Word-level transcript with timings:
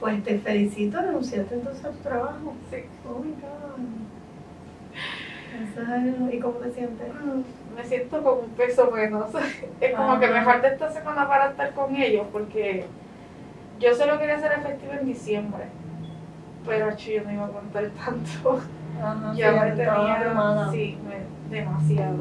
Pues 0.00 0.22
te 0.24 0.38
felicito, 0.38 1.00
renunciaste 1.00 1.54
entonces 1.54 1.84
al 1.84 1.94
trabajo. 1.98 2.54
Sí. 2.70 2.76
Oh 3.08 3.18
my 3.20 3.30
God. 3.30 3.94
¿Y 6.32 6.38
cómo 6.38 6.54
te 6.58 6.72
sientes? 6.72 7.06
Me 7.76 7.84
siento 7.84 8.22
como 8.22 8.40
un 8.42 8.50
peso 8.50 8.90
menos. 8.90 9.26
Es 9.80 9.94
como 9.94 10.18
que 10.18 10.28
me 10.28 10.42
falta 10.42 10.68
esta 10.68 10.90
semana 10.90 11.28
para 11.28 11.50
estar 11.50 11.72
con 11.72 11.94
ellos 11.94 12.26
porque 12.32 12.86
yo 13.78 13.94
solo 13.94 14.18
quería 14.18 14.36
hacer 14.36 14.52
efectivo 14.52 14.92
en 14.92 15.06
diciembre. 15.06 15.64
Pero 16.66 16.96
yo 16.96 17.24
no 17.24 17.32
iba 17.32 17.44
a 17.46 17.48
contar 17.48 17.90
tanto. 17.90 18.60
Ajá, 19.02 19.32
Ya 19.36 19.52
me 19.52 19.70
tenía 19.72 20.68
sí, 20.72 20.98
me- 21.06 21.54
demasiado. 21.56 22.16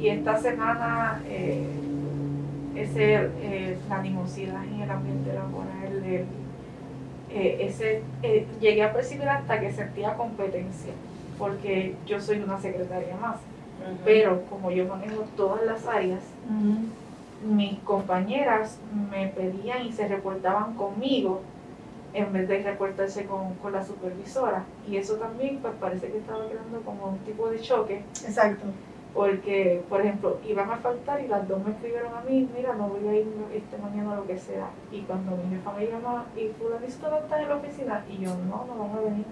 Y 0.00 0.08
esta 0.08 0.36
semana 0.38 1.20
eh, 1.26 1.66
ese, 2.74 3.14
eh, 3.40 3.78
la 3.88 3.96
animosidad 3.96 4.64
en 4.64 4.80
el 4.80 4.90
ambiente 4.90 5.32
laboral, 5.32 6.04
el- 6.04 6.26
eh, 7.34 7.66
ese, 7.66 8.02
eh, 8.22 8.46
llegué 8.60 8.82
a 8.84 8.92
percibir 8.92 9.28
hasta 9.28 9.58
que 9.58 9.72
sentía 9.72 10.14
competencia, 10.14 10.92
porque 11.38 11.96
yo 12.06 12.20
soy 12.20 12.38
una 12.38 12.60
secretaria 12.60 13.16
más, 13.16 13.38
pero 14.04 14.42
como 14.48 14.70
yo 14.70 14.86
manejo 14.86 15.24
todas 15.36 15.64
las 15.66 15.86
áreas, 15.86 16.22
mis 17.44 17.78
compañeras 17.80 18.78
me 19.10 19.26
pedían 19.28 19.84
y 19.84 19.92
se 19.92 20.06
reportaban 20.08 20.74
conmigo 20.74 21.42
en 22.14 22.32
vez 22.32 22.48
de 22.48 22.62
reportarse 22.62 23.26
con, 23.26 23.54
con 23.54 23.72
la 23.72 23.84
supervisora. 23.84 24.64
Y 24.88 24.96
eso 24.96 25.16
también 25.16 25.58
pues 25.58 25.74
parece 25.80 26.06
que 26.12 26.18
estaba 26.18 26.46
creando 26.46 26.80
como 26.82 27.08
un 27.08 27.18
tipo 27.18 27.50
de 27.50 27.60
choque, 27.60 28.04
Exacto. 28.24 28.64
Porque 29.14 29.82
por 29.88 30.00
ejemplo 30.00 30.38
iban 30.46 30.70
a 30.70 30.76
faltar 30.78 31.20
y 31.22 31.28
las 31.28 31.46
dos 31.46 31.64
me 31.64 31.70
escribieron 31.70 32.12
a 32.12 32.20
mí, 32.28 32.48
mira, 32.54 32.74
no 32.74 32.88
voy 32.88 33.08
a 33.08 33.14
ir 33.14 33.26
este 33.54 33.78
mañana 33.78 34.16
lo 34.16 34.26
que 34.26 34.36
sea. 34.36 34.70
Y 34.90 35.02
cuando 35.02 35.36
mi 35.36 35.54
jefa 35.54 35.72
me 35.72 35.86
llama 35.86 36.26
y 36.36 36.48
fulanito 36.48 37.08
no 37.08 37.18
está 37.18 37.40
en 37.40 37.48
la 37.48 37.56
oficina, 37.56 38.04
y 38.10 38.18
yo 38.18 38.30
no, 38.30 38.66
no 38.66 38.76
van 38.76 38.98
a 38.98 39.00
venir. 39.00 39.24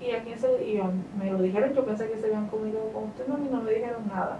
Y 0.00 0.10
aquí 0.12 0.34
se, 0.38 0.64
y 0.64 0.76
yo, 0.76 0.84
me 1.18 1.30
lo 1.30 1.38
dijeron, 1.38 1.74
yo 1.74 1.84
pensé 1.84 2.08
que 2.08 2.16
se 2.16 2.26
habían 2.26 2.46
comunicado 2.48 2.88
con 2.92 3.04
usted, 3.04 3.26
no, 3.26 3.38
y 3.38 3.48
no 3.50 3.60
me 3.60 3.72
dijeron 3.72 4.06
nada. 4.08 4.38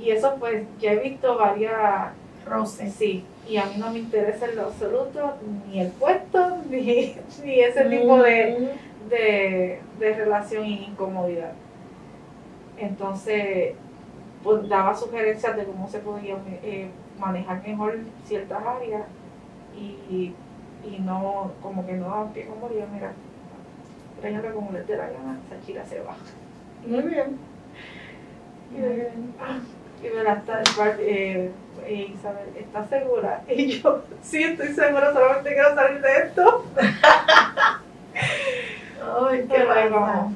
Y 0.00 0.10
eso 0.10 0.34
pues 0.38 0.64
ya 0.80 0.92
he 0.92 0.98
visto 0.98 1.36
varias 1.36 2.12
Roce. 2.44 2.90
Sí, 2.90 3.24
y 3.48 3.56
a 3.56 3.66
mí 3.66 3.74
no 3.78 3.92
me 3.92 4.00
interesa 4.00 4.46
en 4.46 4.56
lo 4.56 4.62
absoluto 4.62 5.34
ni 5.68 5.80
el 5.80 5.92
puesto, 5.92 6.56
ni, 6.70 7.14
ni 7.44 7.60
ese 7.60 7.84
tipo 7.84 8.20
de, 8.20 8.72
de, 9.08 9.80
de 9.98 10.14
relación 10.14 10.66
y 10.66 10.86
incomodidad. 10.86 11.52
Entonces, 12.78 13.74
pues 14.42 14.68
daba 14.68 14.94
sugerencias 14.94 15.56
de 15.56 15.64
cómo 15.64 15.88
se 15.88 15.98
podía 16.00 16.36
eh, 16.62 16.90
manejar 17.18 17.62
mejor 17.66 17.98
ciertas 18.24 18.64
áreas 18.64 19.02
y, 19.76 20.34
y 20.84 20.98
no, 21.00 21.52
como 21.62 21.86
que 21.86 21.92
no 21.94 22.08
daban 22.08 22.32
pie 22.32 22.46
como 22.46 22.68
yo, 22.68 22.86
mira, 22.92 23.12
tráigale 24.20 24.52
como 24.52 24.72
les 24.72 24.86
dé 24.86 24.96
la 24.96 25.06
gana, 25.06 25.38
esa 25.46 25.66
chica 25.66 25.84
se 25.84 26.00
va. 26.00 26.14
Muy 26.86 27.02
bien. 27.02 27.38
Muy 28.70 28.88
bien. 28.88 29.34
Y 30.02 30.08
verá, 30.08 30.34
está, 30.34 30.62
eh, 30.98 31.52
eh, 31.84 32.12
Isabel, 32.14 32.48
¿estás 32.56 32.88
segura? 32.88 33.42
Y 33.48 33.80
yo, 33.80 34.02
sí, 34.22 34.42
estoy 34.42 34.68
segura, 34.68 35.12
solamente 35.12 35.52
quiero 35.52 35.74
salir 35.74 36.00
de 36.00 36.16
esto. 36.18 36.64
Ay, 39.20 39.46
qué 39.48 39.56
ahí 39.56 39.88
vamos. 39.88 40.34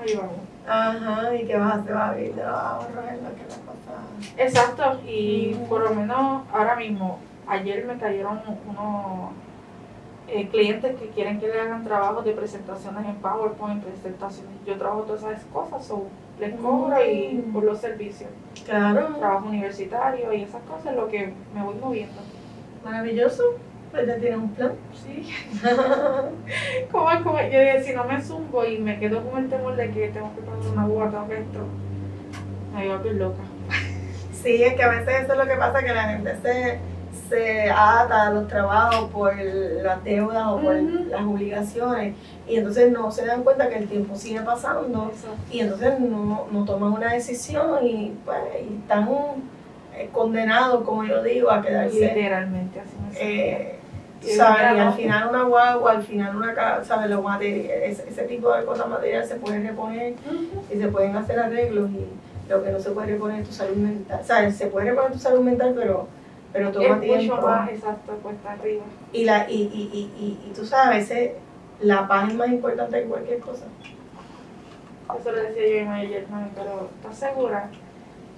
Ahí 0.00 0.16
vamos. 0.16 0.51
Ajá, 0.66 1.34
¿y 1.34 1.46
qué 1.46 1.56
vas 1.56 1.72
a 1.72 1.78
hacer? 1.78 1.94
Vas 1.94 2.10
a 2.10 2.14
vivir 2.14 2.34
de 2.34 2.42
los 2.42 2.54
ahorros 2.54 3.04
en 3.08 3.24
lo 3.24 3.30
que 3.34 3.42
la 3.42 3.56
cosa. 3.66 4.36
Exacto, 4.36 5.00
y 5.06 5.54
por 5.68 5.82
lo 5.82 5.94
menos 5.94 6.42
ahora 6.52 6.76
mismo, 6.76 7.18
ayer 7.46 7.84
me 7.84 7.96
cayeron 7.98 8.40
unos 8.68 9.32
eh, 10.28 10.48
clientes 10.48 10.96
que 10.98 11.08
quieren 11.08 11.40
que 11.40 11.48
le 11.48 11.60
hagan 11.60 11.84
trabajos 11.84 12.24
de 12.24 12.32
presentaciones 12.32 13.04
en 13.04 13.16
PowerPoint, 13.16 13.82
presentaciones. 13.82 14.52
Yo 14.64 14.76
trabajo 14.78 15.02
todas 15.02 15.24
esas 15.24 15.44
cosas, 15.52 15.84
so, 15.84 16.06
les 16.38 16.54
cobro 16.54 16.96
y 17.04 17.44
por 17.52 17.64
los 17.64 17.78
servicios. 17.78 18.30
Claro. 18.64 19.16
Trabajo 19.18 19.48
universitario 19.48 20.32
y 20.32 20.42
esas 20.42 20.62
cosas, 20.62 20.94
lo 20.94 21.08
que 21.08 21.34
me 21.54 21.62
voy 21.62 21.74
moviendo. 21.74 22.20
Maravilloso. 22.84 23.42
Pues 23.92 24.06
ya 24.06 24.16
tienes 24.16 24.38
un 24.38 24.48
plan. 24.54 24.72
Sí. 24.94 25.30
Como, 26.90 27.06
como, 27.22 27.38
yo 27.40 27.60
dije, 27.60 27.82
si 27.84 27.92
no 27.94 28.04
me 28.04 28.20
zumbo 28.20 28.64
y 28.64 28.78
me 28.78 28.98
quedo 28.98 29.22
con 29.22 29.44
el 29.44 29.50
temor 29.50 29.76
de 29.76 29.90
que 29.90 30.08
tengo 30.08 30.34
que 30.34 30.40
pagar 30.42 30.60
una 30.72 30.86
boba, 30.86 31.10
tengo 31.10 31.28
que 31.28 31.38
esto, 31.38 31.58
me 32.74 32.82
voy 32.82 32.90
a 32.90 32.96
volver 32.96 33.14
loca. 33.14 33.42
Sí, 34.42 34.62
es 34.62 34.74
que 34.74 34.82
a 34.82 34.88
veces 34.88 35.22
eso 35.22 35.32
es 35.32 35.38
lo 35.38 35.46
que 35.46 35.54
pasa, 35.54 35.82
que 35.82 35.92
la 35.94 36.04
gente 36.08 36.36
se, 36.42 36.78
se 37.28 37.70
ata 37.70 38.26
a 38.26 38.30
los 38.30 38.48
trabajos 38.48 39.10
por 39.10 39.34
las 39.36 40.02
deudas 40.04 40.46
o 40.48 40.60
por 40.60 40.74
Ujú. 40.76 41.04
las 41.08 41.22
obligaciones 41.22 42.14
y 42.48 42.56
entonces 42.56 42.90
no 42.92 43.10
se 43.12 43.24
dan 43.24 43.42
cuenta 43.44 43.68
que 43.68 43.76
el 43.76 43.88
tiempo 43.88 44.16
sigue 44.16 44.40
pasando 44.40 45.12
Eso. 45.14 45.28
y 45.50 45.60
entonces 45.60 46.00
no, 46.00 46.46
no 46.50 46.64
toman 46.64 46.92
una 46.92 47.12
decisión 47.12 47.86
y 47.86 48.14
pues 48.24 48.38
y 48.68 48.74
están 48.80 49.08
eh, 49.94 50.08
condenados, 50.12 50.82
como 50.84 51.04
yo 51.04 51.22
digo, 51.22 51.50
a 51.50 51.62
quedarse. 51.62 52.00
Literalmente, 52.00 52.80
así 52.80 52.96
me. 52.98 53.20
Eh, 53.20 53.78
sabes, 54.22 54.76
y 54.76 54.80
al 54.80 54.92
final 54.94 55.28
una 55.28 55.42
guagua, 55.44 55.92
al 55.92 56.02
final 56.02 56.36
una 56.36 56.54
casa, 56.54 56.84
¿sabes? 56.84 57.10
Los 57.10 57.22
materiales, 57.22 57.98
ese, 58.00 58.08
ese 58.08 58.22
tipo 58.24 58.52
de 58.52 58.64
cosas 58.64 58.88
materiales 58.88 59.28
se 59.28 59.36
pueden 59.36 59.66
reponer 59.66 60.14
y 60.72 60.78
se 60.78 60.88
pueden 60.88 61.16
hacer 61.16 61.38
arreglos 61.38 61.90
y 61.90 62.06
lo 62.50 62.62
que 62.62 62.70
no 62.70 62.78
se 62.80 62.90
puede 62.90 63.08
reponer 63.08 63.40
es 63.40 63.48
tu 63.48 63.54
salud 63.54 63.76
mental. 63.76 64.20
O 64.20 64.24
sea, 64.24 64.50
se 64.50 64.66
puede 64.66 64.90
reponer 64.90 65.12
tu 65.12 65.18
salud 65.18 65.40
mental, 65.40 65.74
pero, 65.76 66.06
pero 66.52 66.70
toma 66.72 66.94
Es 66.96 67.00
tiempo. 67.00 67.34
mucho 67.36 67.46
más 67.48 67.68
exacto, 67.70 68.12
cuesta 68.22 68.52
arriba. 68.52 68.84
Y, 69.12 69.24
la, 69.24 69.46
y, 69.50 69.54
y, 69.54 69.90
y, 69.92 70.46
y, 70.46 70.50
y 70.50 70.54
tú 70.54 70.64
sabes, 70.64 71.04
ese- 71.10 71.34
la 71.80 72.06
paz 72.06 72.28
es 72.28 72.34
más 72.34 72.48
importante 72.48 73.00
que 73.02 73.08
cualquier 73.08 73.40
cosa. 73.40 73.64
Eso 75.18 75.32
le 75.32 75.42
decía 75.42 75.84
yo 75.84 75.90
a 75.90 75.94
ayer, 75.96 76.26
mami, 76.30 76.50
pero 76.54 76.88
¿estás 76.96 77.18
segura? 77.18 77.68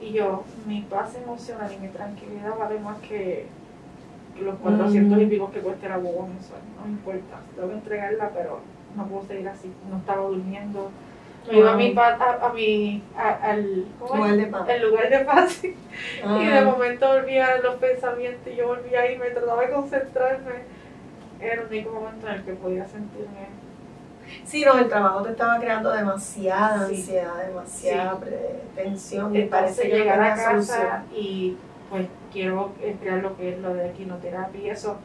Y 0.01 0.13
yo, 0.13 0.43
mi 0.67 0.81
paz 0.83 1.15
emocional 1.15 1.71
y 1.73 1.79
mi 1.81 1.89
tranquilidad 1.89 2.57
vale 2.59 2.79
más 2.81 2.99
que 3.01 3.47
los 4.43 4.57
400 4.59 5.21
y 5.21 5.27
Mm. 5.27 5.29
pico 5.31 5.51
que 5.51 5.61
cuesta 5.61 5.89
la 5.89 5.97
boba 5.99 6.27
mensual. 6.27 6.61
No 6.77 6.85
me 6.87 6.91
importa, 6.93 7.41
tengo 7.55 7.69
que 7.69 7.75
entregarla, 7.75 8.31
pero 8.35 8.61
no 8.97 9.07
puedo 9.07 9.25
seguir 9.27 9.49
así. 9.49 9.73
No 9.91 9.99
estaba 9.99 10.27
durmiendo. 10.27 10.91
Me 11.51 11.59
iba 11.59 11.73
a 11.73 11.77
mi, 11.77 11.91
pa- 11.91 12.15
a, 12.19 12.47
a 12.49 12.53
mi, 12.55 13.03
a- 13.17 13.51
al. 13.51 13.85
Lugar 14.01 14.37
de 14.37 14.47
paz. 14.47 14.69
el 14.69 14.83
lugar 14.91 15.11
de 15.11 15.19
paz 15.21 15.65
y 15.65 15.69
de 16.47 16.59
Ah, 16.59 16.65
momento 16.65 17.07
volvía 17.09 17.59
los 17.59 17.75
pensamientos 17.77 18.51
y 18.53 18.57
yo 18.57 18.69
volvía 18.69 19.01
ahí, 19.03 19.19
me 19.19 19.27
trataba 19.31 19.61
de 19.63 19.71
concentrarme. 19.71 20.53
Era 21.41 21.55
el 21.61 21.67
único 21.69 21.93
momento 21.93 22.27
en 22.29 22.35
el 22.35 22.43
que 22.45 22.53
podía 22.55 22.87
sentirme 22.87 23.65
Sí, 24.45 24.65
no, 24.65 24.79
el 24.79 24.89
trabajo 24.89 25.23
te 25.23 25.33
estaba 25.33 25.59
creando 25.61 25.91
demasiada 25.93 26.89
Sí. 26.89 26.95
ansiedad, 26.97 27.47
demasiada 27.47 28.19
pre- 28.19 28.61
tensión 28.75 29.37
y 29.37 29.43
parece 29.43 29.83
que 29.83 29.89
llegar 29.99 30.19
a 30.23 30.35
solución. 30.37 30.79
casa 30.79 31.05
y 31.15 31.57
pues 31.95 32.09
quiero 32.33 32.73
crear 33.01 33.23
lo 33.23 33.37
que 33.37 33.51
es 33.51 33.59
lo 33.61 33.73
de 33.73 33.93
quinoterapia 33.93 34.61
y 34.61 34.69
eso. 34.69 34.97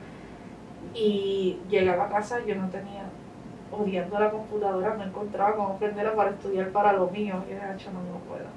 Y 0.95 1.59
llegaba 1.69 2.05
a 2.05 2.09
casa, 2.09 2.39
yo 2.47 2.55
no 2.55 2.67
tenía, 2.69 3.03
odiando 3.71 4.19
la 4.19 4.31
computadora, 4.31 4.95
no 4.95 5.03
encontraba 5.03 5.55
cómo 5.55 5.77
prenderla 5.77 6.15
para 6.15 6.31
estudiar 6.31 6.69
para 6.69 6.93
lo 6.93 7.07
mío. 7.11 7.43
Y 7.47 7.51
de 7.51 7.57
hecho, 7.57 7.91
no, 7.91 8.01
no 8.01 8.17
puedo. 8.27 8.47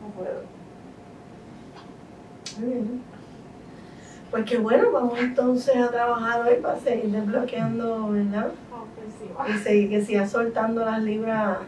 No 0.00 0.08
puedo. 0.16 0.40
Muy 2.58 2.72
bien. 2.72 3.02
Pues 4.30 4.44
qué 4.46 4.56
bueno, 4.56 4.90
vamos 4.90 5.18
entonces 5.18 5.76
a 5.76 5.90
trabajar 5.90 6.48
hoy 6.48 6.62
para 6.62 6.78
seguir 6.78 7.10
desbloqueando, 7.10 8.08
¿verdad? 8.08 8.52
Ofensiva. 8.72 9.48
Y 9.50 9.58
seguir 9.58 9.90
que 9.90 10.00
siga 10.00 10.26
soltando 10.26 10.82
las 10.82 11.02
libras. 11.02 11.58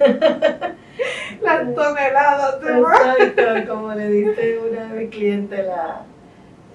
Las 1.42 1.74
toneladas 1.74 2.60
de 2.60 2.72
más. 2.74 3.00
Exacto, 3.18 3.74
como 3.74 3.94
le 3.94 4.08
dice 4.08 4.58
una 4.58 4.92
de 4.92 5.00
mis 5.00 5.10
clientes, 5.10 5.66
la, 5.66 6.02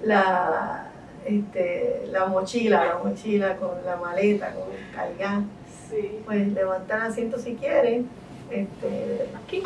la, 0.04 0.92
este, 1.26 2.08
la 2.12 2.26
mochila, 2.26 2.86
la 2.86 2.98
mochila 2.98 3.56
con 3.58 3.72
la 3.86 3.96
maleta, 3.98 4.54
con 4.54 4.66
cargar. 4.94 5.42
Sí. 5.90 6.20
Pues 6.26 6.48
levanta 6.54 6.98
el 6.98 7.02
asiento 7.04 7.38
si 7.38 7.56
quiere. 7.56 8.04
Este, 8.50 9.28
Aquí. 9.44 9.64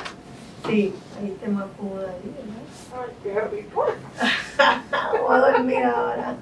sí, 0.67 0.93
ahí 1.19 1.37
te 1.39 1.47
más 1.47 1.65
cómoda 1.77 2.09
ahí, 2.09 2.33
¿verdad? 2.35 2.61
Ay, 2.99 3.13
qué 3.23 3.55
rico. 3.55 3.85
Vamos 5.13 5.31
a 5.31 5.51
dormir 5.51 5.83
ahora. 5.83 6.35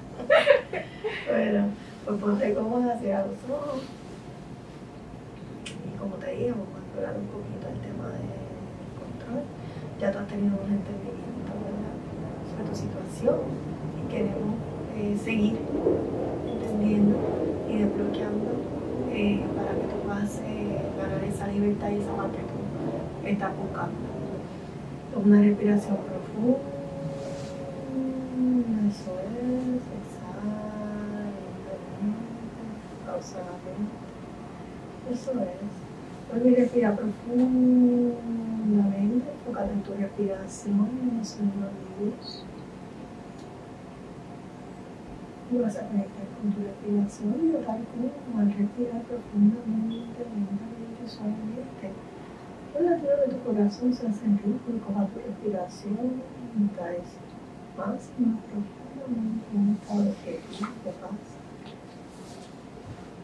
Bueno, 1.28 1.68
pues 2.04 2.18
ponte 2.18 2.54
cómoda, 2.54 2.98
cierra 2.98 3.26
los 3.26 3.56
ojos. 3.56 3.82
Y 5.66 5.98
como 5.98 6.16
te 6.16 6.30
dije, 6.30 6.50
vamos 6.50 6.68
a 6.74 6.78
explorar 6.78 7.14
un 7.16 7.26
poquito 7.26 7.68
el 7.68 7.80
tema 7.80 8.08
del 8.08 8.30
control. 8.98 9.44
Ya 10.00 10.10
tú 10.10 10.18
has 10.18 10.28
tenido 10.28 10.56
un 10.56 10.72
entendimiento 10.72 11.52
¿verdad? 11.60 11.92
sobre 12.48 12.64
tu 12.70 12.74
situación 12.74 13.36
y 14.00 14.08
queremos 14.10 14.56
eh, 14.96 15.14
seguir 15.22 15.58
entendiendo 16.48 17.18
y 17.68 17.78
desbloqueando 17.80 18.50
eh, 19.12 19.44
para 19.54 19.72
que 19.72 19.82
tú 19.92 19.96
puedas 20.02 20.38
eh, 20.38 20.80
ganar 20.96 21.22
esa 21.22 21.48
libertad 21.48 21.90
y 21.90 21.96
esa 21.96 22.16
paz 22.16 22.30
que 22.32 22.38
tú 22.38 23.28
estás 23.28 23.52
buscando. 23.58 23.92
Una 25.22 25.42
respiración 25.42 25.98
profunda. 25.98 26.58
Eso 28.88 29.12
es, 29.20 29.84
exhala 30.00 31.28
lentamente. 31.60 32.24
Eso 35.12 35.32
es. 35.42 35.89
Vuelve 36.30 36.50
y 36.50 36.54
respira 36.54 36.94
profundamente, 36.94 39.32
enfócate 39.32 39.72
en 39.72 39.82
tu 39.82 39.94
respiración, 39.94 40.88
en 41.02 41.18
los 41.18 41.34
oídos. 41.34 42.44
Y 45.50 45.58
vas 45.58 45.76
a 45.76 45.88
conectar 45.88 46.28
con 46.40 46.52
tu 46.52 46.62
respiración 46.62 47.34
y 47.42 47.46
notar 47.50 47.80
cómo 47.90 48.38
al 48.38 48.46
respirar 48.46 49.02
profundamente, 49.02 50.22
lentamente, 50.22 51.02
suavemente, 51.06 51.90
el 52.78 52.84
latido 52.86 53.16
de 53.26 53.34
tu 53.34 53.42
corazón 53.42 53.92
se 53.92 54.06
hace 54.06 54.26
rítmico 54.26 54.94
a 54.96 55.06
tu 55.06 55.18
respiración 55.18 56.22
y 56.54 56.68
caes 56.78 57.18
más 57.76 58.08
y 58.16 58.22
más 58.22 58.38
profundamente 58.46 59.50
en 59.52 59.58
un 59.58 59.74
estado 59.74 60.04
de 60.04 60.14
paz 61.02 61.29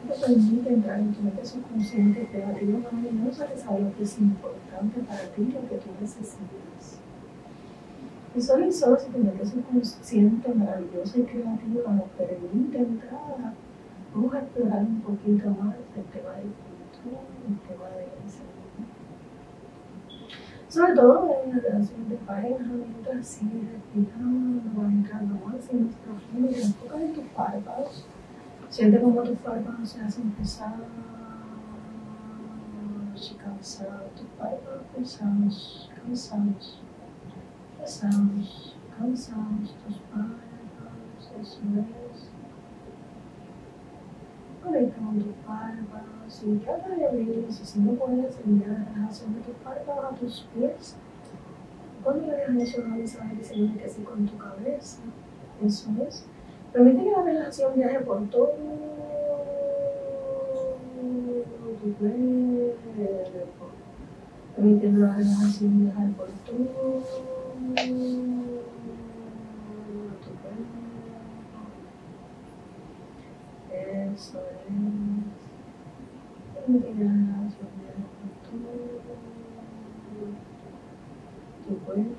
te 0.07 0.15
permite 0.27 0.73
entrar 0.73 1.01
en 1.01 1.13
tu 1.13 1.23
mente 1.23 1.45
subconsciente 1.45 2.29
creativo 2.31 2.79
maravillosa 2.79 3.47
que 3.47 3.59
sabe 3.59 3.81
lo 3.81 3.95
que 3.97 4.03
es 4.03 4.19
importante 4.19 5.01
para 5.01 5.23
ti, 5.35 5.45
lo 5.45 5.69
que 5.69 5.77
tú 5.77 5.91
necesitas. 6.01 7.01
Visualiza 8.35 8.97
si 8.99 9.11
tu 9.11 9.19
mente 9.19 9.47
subconsciente 9.47 10.55
maravillosa 10.55 11.19
y 11.19 11.23
creativa 11.23 11.93
nos 11.93 12.09
permite 12.11 12.79
entrar. 12.79 13.55
Vamos 14.15 14.35
a 14.35 14.39
explorar 14.41 14.81
un 14.81 15.01
poquito 15.01 15.51
más 15.51 15.77
el 15.97 16.05
tema 16.05 16.33
de 16.35 16.43
cultura, 16.43 17.21
el 17.49 17.59
tema 17.67 17.89
de 17.97 18.05
enseñanza. 18.25 18.57
Sobre 20.69 20.95
todo 20.95 21.37
en 21.45 21.51
la 21.51 21.63
relación 21.63 22.09
de 22.09 22.17
pareja, 22.17 22.65
mientras 22.65 23.27
sigues 23.27 23.73
respirando, 23.73 24.63
vas 24.75 24.93
entrando 24.93 25.35
más 25.47 25.73
y 25.73 25.77
más 25.77 25.95
profundo 25.97 26.51
y 26.51 26.61
enfoca 26.61 27.01
en 27.01 27.13
tus 27.15 27.25
párpados 27.35 28.07
Siente 28.77 29.01
como 29.01 29.23
tus 29.23 29.39
párpados 29.39 29.89
se 29.89 30.03
hacen 30.03 30.33
pesados 30.33 30.85
y 33.15 33.35
cansados, 33.37 34.15
tus 34.15 34.27
párpados 34.39 34.83
pesados, 34.95 35.91
cansados, 35.97 36.83
pesados, 37.81 38.77
cansados, 38.99 39.75
tus 39.83 39.97
párpados, 40.13 41.33
eso 41.41 41.59
es. 41.73 42.29
Conecta 44.63 44.99
con 44.99 45.23
tus 45.23 45.35
párpados 45.47 46.43
y 46.45 46.57
trata 46.59 46.89
de 46.91 47.07
abrirlos 47.07 47.59
y 47.59 47.65
si 47.65 47.81
no 47.81 47.93
puedes 47.93 48.39
enviar 48.45 48.73
la 48.73 48.85
relajación 48.93 49.37
de 49.37 49.41
tus 49.41 49.57
párpados 49.65 50.05
a 50.05 50.17
tus 50.17 50.47
pies. 50.55 50.97
Cuando 52.05 52.27
le 52.27 52.37
dejas 52.37 52.57
eso, 52.57 52.83
vamos 52.83 53.17
a 53.17 53.25
ver 53.25 53.39
que 53.39 53.43
se 53.43 53.85
así 53.87 54.03
con 54.03 54.27
tu 54.27 54.37
cabeza. 54.37 54.99
Eso 55.65 55.91
es. 56.07 56.27
Permite 56.77 57.05
que 57.05 57.11
la 57.11 57.23
relación 57.23 57.75
viaje 57.75 58.01
por 58.01 58.29
todo 58.29 58.53
tu 61.83 61.95
cuerpo. 61.95 62.75
Permite 64.55 64.87
que 64.87 64.93
la 64.93 65.17
relación 65.17 65.85
viaje 65.85 66.13
por 66.19 66.29
todo 66.45 66.55
tu. 66.55 67.01
Eso 73.73 74.39
es. 74.39 74.67
Permite 76.57 76.89
que 76.89 77.05
la 77.05 77.11
relación 77.11 77.69
viaje 77.81 78.05
por 78.21 78.31
todo 78.51 78.69
tu 81.67 81.73
cuerpo. 81.87 82.17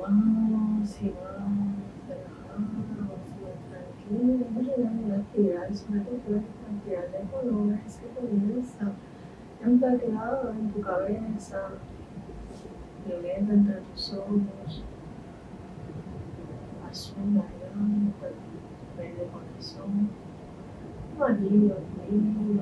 Vamos 0.00 1.02
y 1.02 1.10
vamos, 1.10 1.74
relajamos, 2.08 2.86
tranquilos, 3.68 4.48
vamos 4.54 5.08
a 5.10 5.77
todo 5.88 6.36
la 6.36 6.42
cantidad 6.66 7.08
de 7.08 7.30
colores 7.30 7.98
que 7.98 8.08
en 9.64 9.78
plateado 9.78 10.50
en 10.50 10.70
tu 10.70 10.82
cabeza, 10.82 11.70
violeta 13.06 13.52
entre 13.54 13.80
tus 13.80 14.12
ojos, 14.12 14.84
azul, 16.90 17.24
marrón, 17.24 18.14
verde 18.98 19.28
corazón 19.32 20.10
y 21.10 21.18
vas 21.18 21.40
disfrutando 21.40 22.58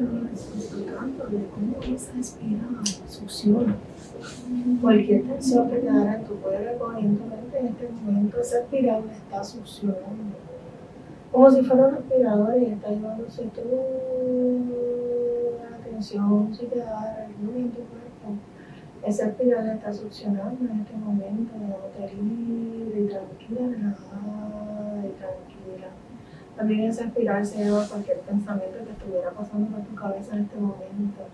de 0.00 1.46
cómo 1.48 1.94
esa 1.94 2.18
espira 2.18 2.62
succiona 3.08 3.76
cualquier 4.80 5.22
tensión 5.24 5.70
que 5.70 5.80
quedara 5.80 6.16
en 6.16 6.24
tu 6.24 6.34
cuerpo 6.36 6.92
y 6.98 7.04
en 7.04 7.20
este 7.52 7.88
momento 7.88 8.40
esa 8.40 8.60
espiral 8.60 9.04
está 9.10 9.42
succionando 9.42 10.36
como 11.32 11.50
si 11.50 11.62
fuera 11.62 11.88
un 11.88 11.94
aspirador 11.94 12.58
y 12.60 12.66
está 12.66 12.90
llevándose 12.90 13.42
toda 13.44 13.66
la 15.70 15.76
tensión 15.84 16.54
si 16.54 16.66
quedara 16.66 17.26
en 17.26 17.70
tu 17.70 17.80
cuerpo 17.80 18.06
esa 19.06 19.28
espiral 19.28 19.70
está 19.70 19.92
succionando 19.92 20.64
en 20.64 20.80
este 20.80 20.96
momento, 20.96 21.52
dejándote 21.54 22.12
libre 22.20 23.04
tranquila, 23.04 23.68
relajada. 23.70 24.45
También 26.56 26.84
esa 26.84 27.04
espiral 27.04 27.44
se 27.44 27.64
lleva 27.64 27.86
cualquier 27.86 28.20
pensamiento 28.20 28.78
que 28.82 28.92
estuviera 28.92 29.30
pasando 29.30 29.76
por 29.76 29.84
tu 29.84 29.94
cabeza 29.94 30.34
en 30.34 30.42
este 30.44 30.56
momento. 30.56 31.28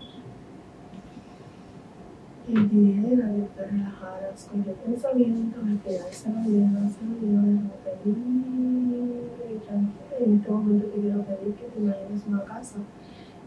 Y 2.45 2.53
pidiera 2.53 3.27
que 3.27 3.47
te 3.55 3.65
relajaras 3.65 4.49
con 4.51 4.59
el 4.59 4.75
pensamiento, 4.75 5.61
respirar 5.63 6.11
se 6.11 6.29
lo 6.29 6.41
lleva, 6.41 6.89
se 6.89 7.05
lo 7.05 7.15
lleva, 7.21 7.41
dejándote 7.41 7.99
libre 8.03 9.53
y 9.53 9.57
tranquila. 9.65 10.19
Y 10.19 10.23
en 10.25 10.35
este 10.35 10.51
momento 10.51 10.87
te 10.87 10.99
quiero 10.99 11.21
pedir 11.21 11.55
que 11.55 11.65
te 11.67 11.79
imagines 11.79 12.23
una 12.27 12.43
casa. 12.43 12.79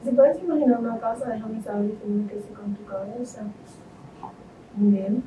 Si 0.02 0.10
puedes 0.12 0.42
imaginar 0.42 0.80
una 0.80 0.98
casa, 0.98 1.28
déjame 1.28 1.60
saber 1.60 1.90
si 1.90 2.26
que 2.26 2.40
sí 2.40 2.48
con 2.54 2.74
tu 2.74 2.86
cabeza. 2.86 3.42
Muy 4.76 4.92
bien. 4.92 5.22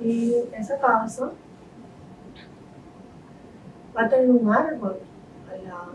Y 0.00 0.34
esa 0.52 0.78
casa 0.78 1.30
va 3.96 4.02
a 4.02 4.08
tener 4.08 4.30
un 4.30 4.52
árbol 4.52 4.96
al 5.52 5.64
lado. 5.64 5.92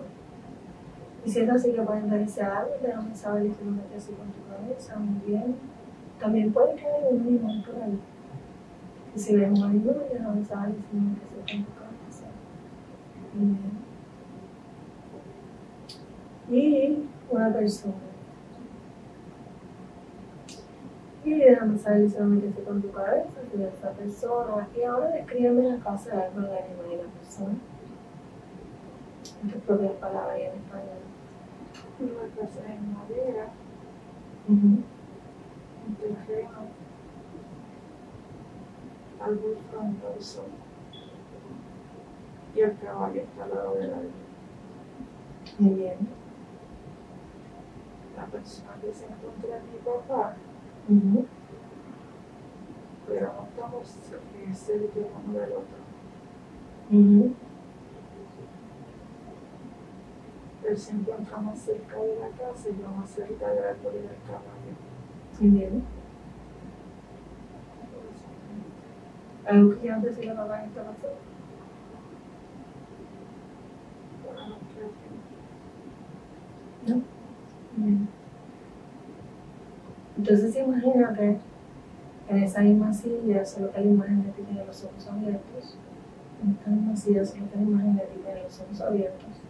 Y 1.25 1.29
si 1.29 1.39
es 1.41 1.49
así 1.49 1.73
que 1.73 1.81
pueden 1.81 2.09
árbol, 2.09 2.77
déjame 2.81 3.15
saber 3.15 3.51
si 3.53 3.65
lo 3.65 3.71
metes 3.71 4.03
así 4.03 4.13
con 4.13 4.27
tu 4.27 4.47
cabeza. 4.49 4.97
Muy 4.97 5.19
bien. 5.25 5.55
También 6.19 6.53
puede 6.53 6.73
haya 6.73 7.09
un 7.11 7.21
animal 7.21 7.63
por 7.65 7.83
ahí. 7.83 7.99
Y 9.15 9.19
si 9.19 9.35
ves 9.35 9.51
un 9.51 9.63
animal, 9.63 10.05
déjame 10.11 10.45
saber 10.45 10.73
si 10.73 10.95
lo 10.95 11.01
metes 11.03 11.27
así 11.43 11.55
con 11.55 11.65
tu 11.65 11.71
cabeza. 11.73 12.25
Y 16.49 17.03
una 17.29 17.53
persona. 17.53 18.07
y 21.27 21.39
déjame 21.39 21.77
saber 21.77 22.09
solamente 22.09 22.47
estoy 22.47 22.63
con 22.63 22.81
tu 22.81 22.91
cabeza, 22.91 23.27
si 23.51 23.61
esta 23.61 23.91
persona. 23.91 24.67
Y 24.77 24.83
ahora 24.83 25.09
descríbeme 25.09 25.63
la 25.63 25.77
casa 25.77 26.15
de 26.15 26.23
árbol, 26.23 26.43
la 26.43 26.57
animal 26.57 26.85
y 26.93 26.95
la 26.95 27.03
persona. 27.03 27.55
En 29.43 29.49
tus 29.51 29.61
propias 29.63 29.91
palabras 29.93 30.37
y 30.39 30.41
en 30.43 30.53
español. 30.55 31.03
Una 31.99 32.35
casa 32.35 32.61
de 32.61 32.79
madera, 32.79 33.47
Uh 34.49 34.53
-huh. 34.53 34.81
un 35.87 35.95
terreno, 35.99 36.59
árbol 39.19 39.57
frondoso 39.69 40.45
y 42.55 42.59
el 42.61 42.77
caballo 42.79 43.21
está 43.21 43.43
al 43.43 43.49
lado 43.49 43.73
del 43.75 43.93
árbol. 43.93 44.11
Muy 45.59 45.73
bien. 45.75 45.97
La 48.15 48.25
persona 48.25 48.71
que 48.81 48.93
se 48.93 49.05
encuentra 49.05 49.59
mi 49.69 49.77
papá 49.83 50.35
Uh 50.89 50.93
-huh. 50.93 51.25
pero 53.05 53.33
no 53.33 53.47
estamos 53.49 53.87
cerca 54.53 54.99
uno 55.27 55.39
del 55.39 55.51
otro. 55.51 55.77
Uh 56.91 56.95
-huh. 56.95 57.33
Él 60.67 60.77
se 60.77 60.91
encuentra 60.91 61.37
más 61.37 61.59
cerca 61.59 61.95
de 61.95 62.19
la 62.19 62.27
casa 62.29 62.69
y 62.69 62.81
yo 62.81 62.89
más 62.89 63.09
cerca 63.09 63.47
del 63.47 63.63
árbol 63.63 63.93
y 63.95 63.99
del 63.99 64.17
caballo. 64.27 64.75
Bien. 65.39 65.83
¿Algo 69.45 69.69
que 69.71 69.77
quieras 69.77 70.03
decirle 70.03 70.31
a 70.31 70.35
papá 70.35 70.63
en 70.63 70.69
esta 70.69 70.81
que 70.83 71.07
No. 76.91 77.01
Bien. 77.77 78.09
Entonces 80.17 80.55
imagínate 80.57 81.39
en 82.27 82.43
esa 82.43 82.61
misma 82.61 82.93
silla, 82.93 83.45
solo 83.45 83.71
que 83.71 83.79
la 83.79 83.85
imagen 83.85 84.23
de 84.23 84.31
ti 84.31 84.41
tiene 84.41 84.65
los 84.65 84.83
ojos 84.83 85.07
abiertos. 85.07 85.77
En 86.43 86.51
esta 86.51 86.69
misma 86.69 86.95
silla, 86.95 87.23
solo 87.23 87.49
que 87.49 87.55
la 87.55 87.61
imagen 87.61 87.95
de 87.95 88.03
ti 88.03 88.19
tiene 88.21 88.43
los 88.43 88.59
ojos 88.59 88.81
abiertos. 88.81 89.46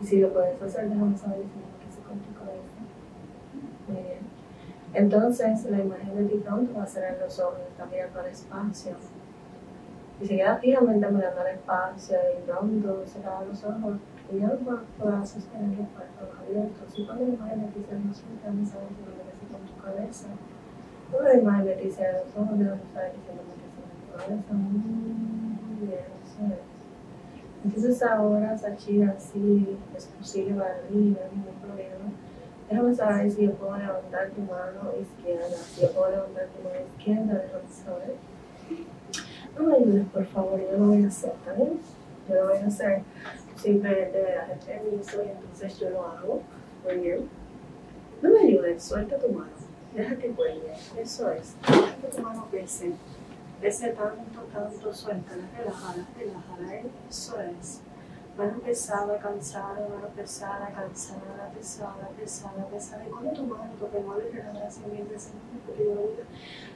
Y 0.00 0.06
si 0.06 0.20
lo 0.20 0.32
puedes 0.32 0.60
hacer, 0.62 0.88
déjame 0.88 1.16
saber 1.16 1.38
si 1.38 1.84
que 1.84 1.92
se 1.92 2.00
tu 2.00 2.32
cabeza. 2.38 2.80
Muy 3.88 4.02
bien. 4.02 4.20
Entonces, 4.94 5.64
la 5.70 5.80
imagen 5.80 6.16
de 6.16 6.24
ti 6.24 6.38
pronto 6.38 6.74
va 6.74 6.84
a 6.84 7.14
en 7.14 7.20
los 7.20 7.38
ojos, 7.38 7.60
está 7.68 7.86
mirando 7.86 8.20
al 8.20 8.26
espacio. 8.26 8.92
Y 10.20 10.26
si 10.26 10.36
queda 10.36 10.56
fijamente 10.56 11.06
mirando 11.08 11.40
al 11.40 11.46
espacio 11.48 12.16
y 12.38 12.42
pronto 12.46 13.06
cerrar 13.06 13.46
los 13.46 13.62
ojos, 13.64 13.96
y 14.32 14.38
ya 14.38 14.48
brazos 14.98 15.42
sostener 15.42 15.78
los 15.78 15.88
párpados 15.88 16.38
abiertos. 16.38 16.98
Y 16.98 17.04
cuando 17.04 17.24
la 17.26 17.34
imagen 17.34 17.60
de 17.62 17.66
ti 17.68 17.84
se 17.88 17.94
nos 17.98 18.22
déjame 18.22 18.66
saber 18.66 18.88
si 18.94 19.02
lo 19.04 19.10
mereces 19.10 19.48
con 19.50 19.62
tu 19.66 19.82
cabeza. 19.82 20.28
Cuando 21.10 21.28
la 21.28 21.38
imagen 21.40 21.66
de 21.66 21.74
ti 21.76 21.90
cierra 21.90 22.18
los 22.24 22.36
ojos, 22.36 22.58
déjame 22.58 22.80
si 23.20 23.32
lo 23.34 23.42
mereces 23.42 23.72
con 23.74 23.90
tu 23.90 24.06
cabeza. 24.16 24.52
Muy 24.54 25.86
bien. 25.86 26.69
Entonces 27.64 28.02
ahora, 28.02 28.56
Sachi, 28.56 29.02
así 29.02 29.78
es 29.96 30.06
posible 30.06 30.54
para 30.54 30.76
arriba, 30.76 31.20
ningún 31.32 31.54
problema. 31.60 32.10
Déjame 32.70 32.94
saber 32.94 33.30
si 33.30 33.46
yo 33.46 33.52
puedo 33.54 33.76
levantar 33.76 34.30
tu 34.30 34.40
mano 34.42 34.92
izquierda. 35.00 35.56
Si 35.56 35.82
yo 35.82 35.90
puedo 35.92 36.10
levantar 36.10 36.46
tu 36.46 36.62
mano 36.62 36.80
izquierda, 36.96 37.34
déjame 37.34 37.68
saber. 37.68 38.14
No 39.58 39.64
me 39.64 39.74
ayudes, 39.76 40.06
por 40.08 40.24
favor, 40.26 40.60
yo 40.60 40.78
lo 40.78 40.86
voy 40.86 41.04
a 41.04 41.08
hacer, 41.08 41.32
¿está 41.32 41.52
bien? 41.52 41.80
Yo 42.28 42.34
lo 42.36 42.48
voy 42.48 42.58
a 42.58 42.66
hacer. 42.66 43.02
Simplemente 43.56 44.22
me 44.22 44.34
das 44.34 44.50
el 44.50 44.58
permiso 44.58 45.22
y 45.22 45.28
entonces 45.28 45.78
yo 45.78 45.90
lo 45.90 46.06
hago. 46.06 46.42
Muy 46.84 46.96
bien. 46.98 47.28
No 48.22 48.30
me 48.30 48.40
ayudes, 48.40 48.82
suelta 48.82 49.18
tu 49.18 49.28
mano. 49.32 49.50
Deja 49.94 50.16
que 50.16 50.28
cuelgue. 50.28 50.72
Eso 50.98 51.30
es. 51.32 51.54
Deja 51.66 51.96
que 51.96 52.06
tu 52.16 52.22
mano 52.22 52.46
pese. 52.50 52.92
Desde 53.60 53.92
tanto, 53.92 54.40
tanto, 54.52 54.94
suéltala, 54.94 55.42
relájala, 55.54 56.06
relájala, 56.16 56.82
eso 57.10 57.40
es. 57.42 57.82
Mano 58.38 58.58
pesada, 58.60 59.18
cansada, 59.18 59.86
mano 59.86 60.08
pesada, 60.16 60.72
cansada, 60.72 61.52
pesada, 61.54 62.08
pesada, 62.18 62.66
pesada. 62.70 63.06
Y 63.06 63.10
cuando 63.10 63.32
tu 63.32 63.42
mano, 63.44 63.70
tu 63.78 63.86
remol, 63.88 64.22
relajada, 64.32 64.70
sin 64.70 64.90
bien, 64.90 65.06
sin 65.18 65.32
porque 65.66 65.84
yo 65.84 65.94
lo 65.94 66.08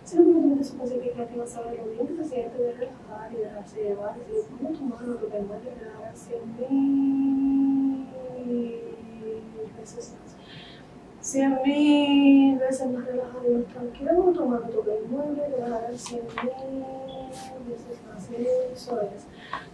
Si 0.04 0.18
no 0.18 0.40
me 0.40 0.62
su 0.62 0.76
que 0.76 1.36
vas 1.38 1.56
a 1.56 1.62
lo 1.62 1.70
bien 1.70 2.06
que 2.06 2.22
se 2.22 2.28
siente 2.28 2.58
de 2.62 2.72
relajar 2.72 3.32
y 3.32 3.36
dejarse 3.36 3.82
llevar. 3.82 4.16
Y 4.18 4.42
cuando 4.46 4.78
tu 4.78 4.84
mano, 4.84 5.14
tu 5.14 5.26
remol, 5.30 5.62
relajada, 5.64 6.14
sin 6.14 6.54
bien, 6.58 8.08
eso 9.82 9.98
es 9.98 10.33
100 11.24 11.62
mil 11.64 12.58
veces 12.58 12.90
más 12.90 13.06
relajado 13.06 13.50
y 13.50 13.54
más 13.54 13.64
tranquilo 13.72 14.12
un 14.12 14.34
tomando 14.34 14.84
que 14.84 14.98
el 14.98 15.06
mueble, 15.06 15.42
te 15.42 15.60
vas 15.62 15.96
100 15.96 16.20
mil 16.20 16.28
veces 17.66 17.98
más 18.06 18.28
eso, 18.30 19.00
es 19.00 19.26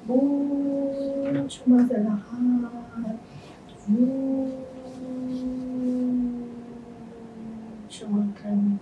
mucho 0.07 1.63
más 1.67 1.89
relajado, 1.89 2.71
mm, 3.89 4.49
mucho 7.83 8.09
más 8.09 8.35
tranquilo. 8.37 8.81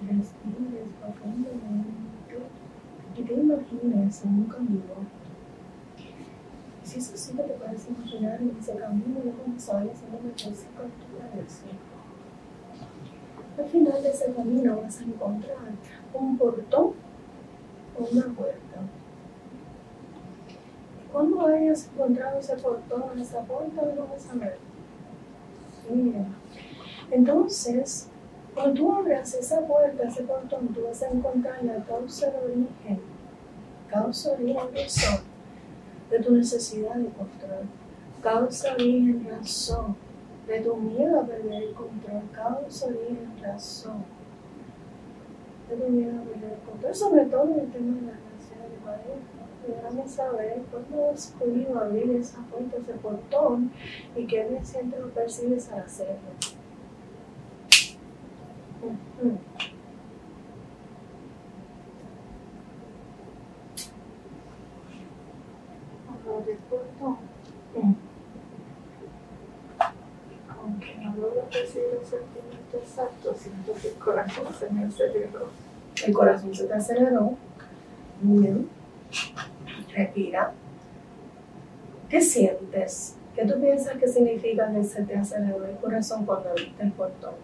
Respires 0.00 0.88
profundamente 1.00 1.98
y 3.16 3.22
te 3.22 3.34
imagines 3.34 4.24
en 4.24 4.30
un 4.30 4.44
camino 4.44 5.18
si 6.88 6.98
eso 7.00 7.16
sí 7.16 7.32
te 7.34 7.42
puedes 7.42 7.86
imaginar 7.86 8.40
en 8.40 8.56
ese 8.58 8.74
camino, 8.76 9.20
como 9.44 9.60
sabes, 9.60 9.92
haciendo 9.92 10.20
meterse 10.22 10.68
con 10.74 10.86
tu. 10.86 11.18
Al 13.60 13.68
final 13.68 14.02
de 14.02 14.08
ese 14.08 14.32
camino 14.32 14.80
vas 14.80 14.98
a 14.98 15.04
encontrar 15.04 15.56
un 16.14 16.38
portón 16.38 16.92
o 17.98 18.08
una 18.10 18.24
puerta. 18.28 18.80
Cuando 21.12 21.46
hayas 21.46 21.88
encontrado 21.92 22.38
ese 22.38 22.56
portón, 22.56 23.18
esa 23.18 23.40
puerta, 23.42 23.82
lo 23.82 24.06
vas 24.06 24.28
a 24.30 24.34
ver. 24.34 24.58
Mira. 25.90 26.26
Entonces, 27.10 28.08
cuando 28.54 28.74
tú 28.74 28.92
abras 28.92 29.34
esa 29.34 29.60
puerta, 29.60 30.02
ese 30.04 30.24
portón, 30.24 30.68
tú 30.68 30.84
vas 30.84 31.02
a 31.02 31.08
encontrar 31.08 31.64
la 31.64 31.76
causa 31.84 32.30
de 32.30 32.38
origen. 32.38 33.00
Causa, 33.88 34.32
origen, 34.32 34.74
razón 34.74 35.20
de 36.10 36.20
tu 36.20 36.32
necesidad 36.34 36.96
de 36.96 37.08
control. 37.10 37.66
Causa, 38.22 38.74
origen, 38.74 39.26
razón 39.30 39.96
de 40.46 40.60
tu 40.60 40.76
miedo 40.76 41.20
a 41.20 41.24
perder 41.24 41.62
el 41.62 41.72
control. 41.72 42.22
Causa, 42.32 42.86
origen, 42.86 43.30
razón 43.40 44.04
de 45.70 45.76
tu 45.76 45.88
miedo 45.90 46.20
a 46.20 46.24
perder 46.24 46.52
el 46.52 46.68
control. 46.68 46.94
Sobre 46.94 47.26
todo 47.26 47.44
en 47.44 47.60
el 47.60 47.70
tema 47.70 47.94
de 47.94 48.06
las 48.06 48.16
relaciones 48.16 48.70
de 48.72 48.78
pareja. 48.84 49.37
Déjame 49.68 50.08
saber 50.08 50.62
cuándo 50.70 51.10
has 51.10 51.26
podido 51.38 51.78
abrir 51.78 52.10
esa 52.12 52.38
puerta, 52.46 52.78
ese 52.78 52.94
portón 52.94 53.70
y 54.16 54.26
qué 54.26 54.48
me 54.50 54.64
sientes 54.64 54.98
o 54.98 55.08
percibes 55.08 55.70
al 55.70 55.80
hacerlo. 55.80 56.14
Aunque 70.48 70.94
no 70.96 71.14
logro 71.16 71.42
percibir 71.50 71.88
el 72.00 72.06
sentimiento 72.06 72.78
exacto, 72.78 73.34
siento 73.34 73.74
que 73.74 73.88
el 73.88 73.94
corazón 73.96 74.46
se 74.58 74.70
me 74.70 74.84
aceleró. 74.84 75.50
El 76.06 76.14
corazón 76.14 76.54
se 76.54 76.64
te 76.64 76.72
aceleró. 76.72 77.36
Muy 78.22 78.42
bien. 78.42 78.78
Respira. 79.98 80.52
¿Qué 82.08 82.20
sientes? 82.20 83.16
¿Qué 83.34 83.44
tú 83.44 83.60
piensas 83.60 83.96
que 83.98 84.06
significa 84.06 84.70
que 84.72 84.84
se 84.84 85.02
te 85.02 85.16
aceleró 85.16 85.64
el 85.64 85.76
corazón 85.76 86.24
cuando 86.24 86.50
abriste 86.50 86.84
el 86.84 86.92
portón? 86.92 87.34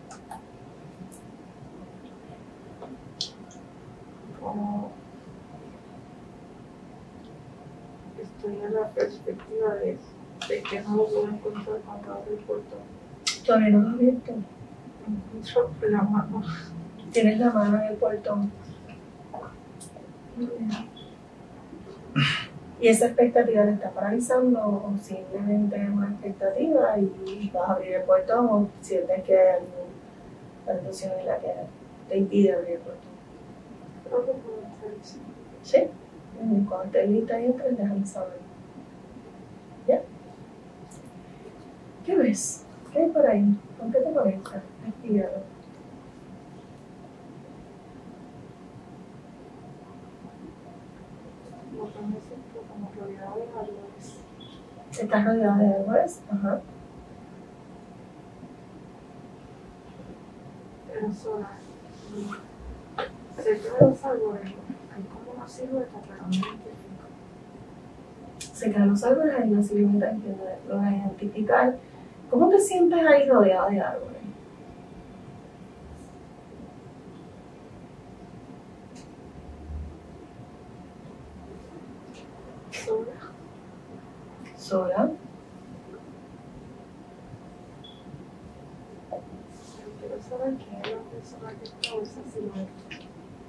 Como 4.41 4.93
estoy 8.23 8.61
en 8.61 8.75
la 8.75 8.89
perspectiva 8.91 9.75
de, 9.75 9.99
de 10.49 10.63
que 10.63 10.81
no 10.83 10.97
lo 10.97 11.07
puedo 11.07 11.29
encontrar 11.29 11.79
cuando 11.85 12.13
abro 12.13 12.33
el 12.39 12.45
portón. 12.45 12.81
¿Todavía 13.45 13.71
no 13.71 13.81
lo 13.81 13.89
has 13.89 13.95
abierto? 13.95 14.33
Encuentro 15.09 15.91
la 15.91 16.03
mano. 16.03 16.43
Tienes 17.13 17.39
la 17.41 17.51
mano 17.51 17.83
en 17.83 17.89
el 17.89 17.97
portón. 17.97 18.53
¿Y 22.85 22.89
esa 22.89 23.07
expectativa 23.07 23.65
te 23.65 23.71
está 23.71 23.91
paralizando 23.93 24.61
o 24.61 24.93
simplemente 25.01 25.75
es 25.75 25.89
una 25.89 26.11
expectativa 26.11 26.99
y 26.99 27.51
vas 27.55 27.71
a 27.71 27.73
abrir 27.73 27.95
el 27.95 28.03
portón 28.03 28.47
o 28.47 28.69
sientes 28.83 29.25
que 29.25 29.39
hay 29.39 29.57
alguna 29.57 30.81
situación 30.81 31.19
en 31.19 31.27
la 31.27 31.39
que 31.39 31.49
te 32.11 32.19
impide 32.19 32.53
abrir 32.53 32.73
el 32.73 32.81
portón? 32.81 34.35
¿Sí? 35.63 35.79
Cuando 36.69 36.85
estés 36.85 37.09
lista 37.09 37.41
y 37.41 37.47
entres, 37.47 37.75
déjame 37.75 38.07
saber. 38.07 38.39
¿Ya? 39.89 40.03
¿Qué 42.05 42.17
ves? 42.17 42.67
¿Qué 42.93 42.99
hay 42.99 43.09
por 43.09 43.27
ahí? 43.27 43.59
¿Con 43.81 43.93
qué 43.93 43.99
te 44.01 44.13
conectas? 44.13 44.63
Respíralo. 44.85 45.55
como 52.75 52.91
rodeado 52.91 53.37
de 53.37 53.49
árboles. 53.49 54.19
¿Estás 55.01 55.25
rodeado 55.25 55.59
de 55.59 55.75
árboles? 55.75 56.23
Ajá. 56.31 56.61
Pero 60.93 61.13
sola. 61.13 61.51
Cerca 63.37 63.75
de 63.79 63.91
los 63.91 64.05
árboles 64.05 64.55
silueta, 65.49 65.99
pero 66.07 66.23
no. 66.27 66.65
Se 68.39 68.71
quedan 68.71 68.91
los 68.91 69.05
árboles, 69.05 69.35
hay 69.35 69.51
una 69.53 69.63
silueta 69.63 70.11
que 70.11 70.73
no 70.73 70.91
identificar. 70.91 71.77
¿Cómo 72.31 72.49
te 72.49 72.59
sientes 72.59 73.07
ahí 73.07 73.29
rodeado 73.29 73.71
de 73.71 73.81
árboles? 73.81 74.14
Sola. 84.65 85.11
Quiero 90.01 90.23
saber 90.23 90.55
quién 90.55 90.81
es 90.83 90.91
la 90.91 91.03
persona 91.11 91.53
que 91.61 92.03
esa 92.03 92.21
silueta. 92.33 92.71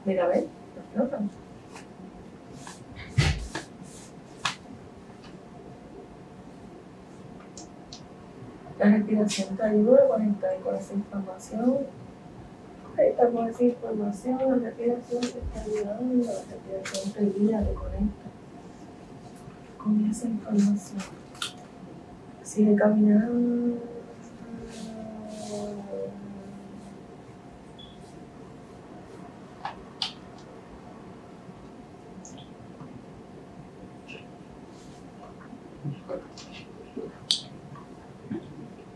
Mira, 0.04 0.26
a 0.26 0.28
ver, 0.28 0.48
no. 0.94 1.10
La 8.78 8.86
respiración 8.86 9.56
te 9.56 9.64
ayuda 9.64 10.04
a 10.04 10.08
conectar 10.10 10.60
con 10.60 10.76
esa 10.76 10.94
información. 10.96 11.78
Conecta 12.94 13.30
con 13.30 13.48
esa 13.48 13.64
información, 13.64 14.38
la 14.38 14.56
respiración 14.56 15.22
te 15.22 15.28
está 15.28 15.62
ayudando, 15.62 16.26
la 16.26 16.34
respiración 16.34 17.14
te 17.14 17.40
guía, 17.40 17.64
te 17.64 17.74
conecta 17.74 18.35
con 19.86 20.04
esa 20.10 20.28
información. 20.28 21.00
Sigue 22.42 22.76
caminando. 22.76 23.78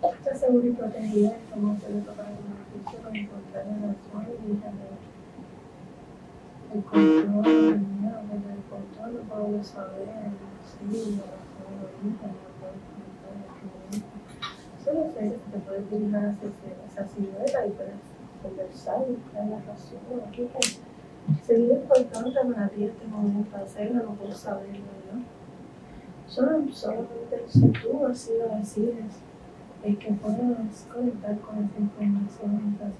Estás 0.02 0.40
seguro 0.40 0.68
y 0.68 0.72
protegida 0.72 1.30
de 1.30 1.38
cómo 1.54 1.76
te 1.76 1.94
le 1.94 2.02
toca 2.02 2.24
el 2.24 2.36
beneficio 2.36 3.04
con 3.04 3.16
encontrar 3.16 3.68
en 3.68 3.82
la 3.82 3.94
zona 4.12 4.28
y 4.28 4.52
el 6.72 6.84
control, 6.84 7.46
el 7.46 7.80
miedo, 7.80 8.20
el 8.22 8.64
control, 8.70 9.14
no 9.14 9.22
puedo 9.30 9.64
saber, 9.64 10.49
no. 10.82 11.40
Solo 14.84 15.12
sé 15.14 15.20
que 15.20 15.52
te 15.52 15.60
puedes 15.66 15.90
dirigir 15.92 16.16
hacia 16.16 16.50
esa 16.88 17.08
silueta 17.08 17.68
y 17.68 17.72
puedes 17.72 17.94
conversar 18.42 19.06
y 19.08 19.14
buscar 19.14 19.46
la 19.46 19.60
razón. 19.60 20.00
Aquí 20.28 20.50
sería 21.46 21.76
importante 21.76 22.40
para 22.54 22.70
ti 22.70 22.86
este 22.86 23.08
momento 23.08 23.58
hacerlo, 23.58 24.04
no 24.04 24.14
puedo 24.16 24.34
saberlo, 24.34 24.80
¿no? 25.12 25.24
Solo, 26.28 26.72
solamente 26.72 27.44
si 27.48 27.68
tú 27.68 28.06
así 28.06 28.32
lo 28.40 28.56
decides, 28.56 29.16
es 29.84 29.98
que 29.98 30.12
puedas 30.14 30.88
conectar 30.94 31.40
con 31.40 31.64
esa 31.64 31.80
información 31.80 32.62
mientras 32.62 32.92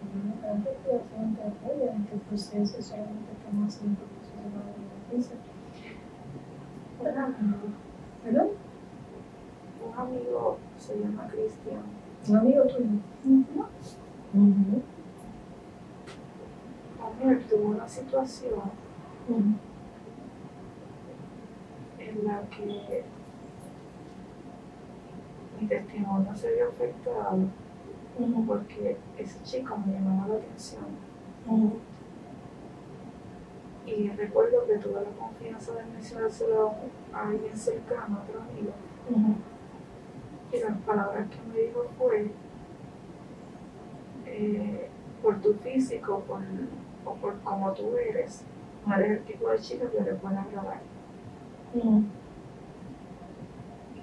la 0.42 0.54
respiración 0.54 1.36
te 1.36 1.44
apoya 1.44 1.94
en 1.94 2.06
tu 2.06 2.18
proceso, 2.20 2.82
solamente 2.82 3.32
estamos 3.38 3.76
haciendo 3.76 4.02
un 4.02 4.08
proceso 4.08 4.36
de 4.44 5.16
beneficio. 5.16 5.59
¿Verdad? 7.04 7.30
Un 9.86 9.94
amigo 9.98 10.58
se 10.78 11.00
llama 11.00 11.28
Cristian. 11.32 11.82
Un 12.28 12.36
amigo 12.36 12.64
tuyo. 12.66 12.86
Ujú. 14.34 14.82
Con 17.00 17.30
él 17.30 17.46
tuvo 17.50 17.70
una 17.70 17.88
situación 17.88 18.54
Ujú. 19.30 19.42
en 22.00 22.26
la 22.26 22.42
que 22.50 23.04
mi 25.60 25.68
testimonio 25.68 26.36
se 26.36 26.54
vio 26.56 26.70
afectado 26.70 27.38
Ujú. 28.20 28.46
porque 28.46 28.98
ese 29.18 29.42
chico 29.44 29.78
me 29.86 29.94
llamaba 29.94 30.28
la 30.28 30.36
atención. 30.36 30.84
Y 33.90 34.10
recuerdo 34.10 34.68
que 34.68 34.78
tuve 34.78 35.02
la 35.02 35.10
confianza 35.18 35.74
de 35.74 35.84
mencionárselo 35.86 36.74
a 37.12 37.28
alguien 37.28 37.58
cercano, 37.58 38.20
a 38.20 38.24
otro 38.24 38.42
amigo. 38.42 38.72
Y 40.52 40.60
las 40.60 40.78
palabras 40.82 41.28
que 41.30 41.38
me 41.52 41.66
dijo 41.66 41.86
fue, 41.98 42.32
eh, 44.28 44.90
por 45.24 45.42
tu 45.42 45.54
físico 45.56 46.24
por, 46.28 46.42
o 47.06 47.16
por 47.16 47.40
cómo 47.40 47.74
tú 47.74 47.98
eres, 47.98 48.44
no 48.86 48.96
eres 48.96 49.18
el 49.18 49.24
tipo 49.26 49.50
de 49.50 49.60
chica 49.60 49.90
que 49.90 50.02
le 50.02 50.14
puede 50.14 50.38
agradar. 50.38 50.82
Ujú. 51.74 52.04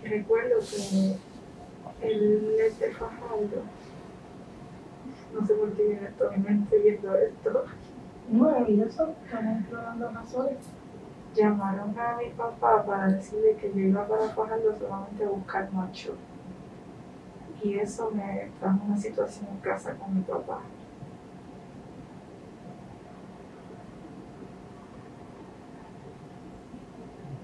Y 0.02 0.08
recuerdo 0.08 0.58
que 0.58 2.08
él 2.08 2.56
es 2.60 2.78
de 2.80 2.90
Fajardo. 2.90 3.62
No 5.32 5.46
sé 5.46 5.54
por 5.54 5.72
qué 5.74 5.82
viene 5.84 6.08
esto 6.08 6.28
a 6.28 6.32
mi 6.32 6.42
mente 6.42 6.78
viendo 6.78 7.14
esto. 7.16 7.64
Maravilloso, 8.30 9.14
estamos 9.24 9.60
explorando 9.60 10.10
razones. 10.10 10.58
Llamaron 11.34 11.94
a 11.98 12.16
mi 12.16 12.30
papá 12.30 12.84
para 12.84 13.08
decirle 13.08 13.56
que 13.56 13.70
yo 13.72 13.78
iba 13.80 14.06
para 14.06 14.28
Fajardo 14.30 14.76
solamente 14.78 15.24
a 15.24 15.28
buscar 15.28 15.72
macho. 15.72 16.14
Y 17.62 17.78
eso 17.78 18.10
me 18.10 18.50
trajo 18.60 18.80
una 18.86 18.96
situación 18.96 19.46
en 19.50 19.58
casa 19.60 19.94
con 19.94 20.14
mi 20.14 20.22
papá. 20.22 20.60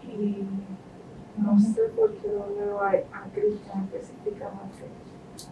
Y 0.04 0.44
no 1.38 1.58
sé 1.58 1.82
por 1.96 2.12
qué 2.16 2.28
lo 2.28 2.54
veo 2.54 2.80
a, 2.80 2.90
a 2.90 3.28
Cristian 3.34 3.88
específicamente. 3.92 4.84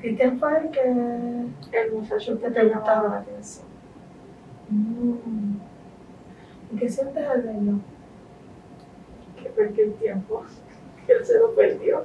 Cristian 0.00 0.38
fue 0.38 0.58
el 0.58 0.70
que. 0.70 0.80
El 1.78 1.92
muchacho 1.92 2.34
que 2.38 2.42
¿Qué 2.42 2.50
te 2.50 2.60
te 2.60 2.64
llamaba 2.68 2.80
gustaba? 2.80 3.08
la 3.08 3.18
atención. 3.20 3.69
Mm. 4.70 5.56
¿Y 6.72 6.76
qué 6.76 6.88
sientes 6.88 7.26
al 7.26 7.42
verlo? 7.42 7.80
Que 9.42 9.48
perdió 9.50 9.84
el 9.84 9.94
tiempo. 9.94 10.44
Que 11.06 11.14
él 11.14 11.24
se 11.24 11.38
lo 11.38 11.54
perdió. 11.54 12.04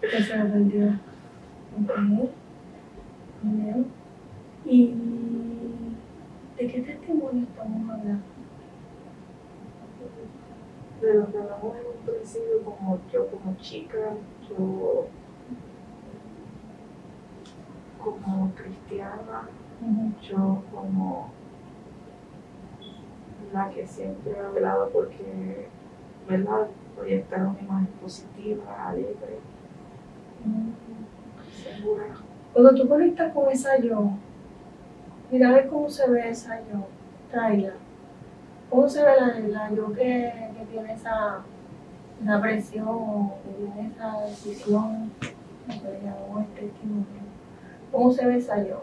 Que 0.00 0.22
se 0.22 0.36
lo 0.36 0.44
perdió. 0.50 0.86
Ok. 1.82 2.30
Bien. 3.42 3.86
¿Y 4.64 4.94
de 6.56 6.66
qué 6.68 6.80
testimonio 6.80 7.42
estamos 7.42 7.90
hablando? 7.90 8.22
De 11.00 11.14
lo 11.14 11.30
que 11.30 11.38
hablamos 11.38 11.76
en 11.76 11.86
un 11.86 12.06
principio, 12.06 12.62
como 12.64 13.00
yo 13.12 13.26
como 13.26 13.56
chica, 13.56 14.14
yo 14.48 15.06
como 17.98 18.52
cristiana, 18.54 19.48
yo 20.22 20.62
como 20.72 21.30
la 23.52 23.68
que 23.70 23.86
siempre 23.86 24.38
ha 24.38 24.50
velado 24.50 24.88
porque, 24.90 25.68
¿verdad? 26.28 26.68
Proyectar 26.96 27.40
una 27.46 27.60
imagen 27.60 27.86
positiva, 28.00 28.88
alegre, 28.88 29.38
Mm. 30.44 30.72
segura. 31.62 32.04
Cuando 32.52 32.74
tú 32.74 32.88
conectas 32.88 33.32
con 33.32 33.48
esa 33.48 33.78
yo, 33.78 34.10
mira 35.30 35.50
a 35.50 35.52
ver 35.52 35.68
cómo 35.68 35.88
se 35.88 36.10
ve 36.10 36.30
esa 36.30 36.58
yo, 36.60 36.86
tráela. 37.30 37.74
¿Cómo 38.68 38.88
se 38.88 39.04
ve 39.04 39.10
la, 39.20 39.38
la 39.38 39.74
yo 39.74 39.92
que, 39.92 40.50
que 40.58 40.64
tiene 40.70 40.94
esa, 40.94 41.42
esa 42.22 42.40
presión 42.40 43.30
que 43.44 43.50
tiene 43.50 43.88
esa 43.94 44.20
decisión? 44.22 45.12
¿Cómo 47.92 48.10
se 48.10 48.26
ve 48.26 48.36
esa 48.38 48.62
yo? 48.64 48.82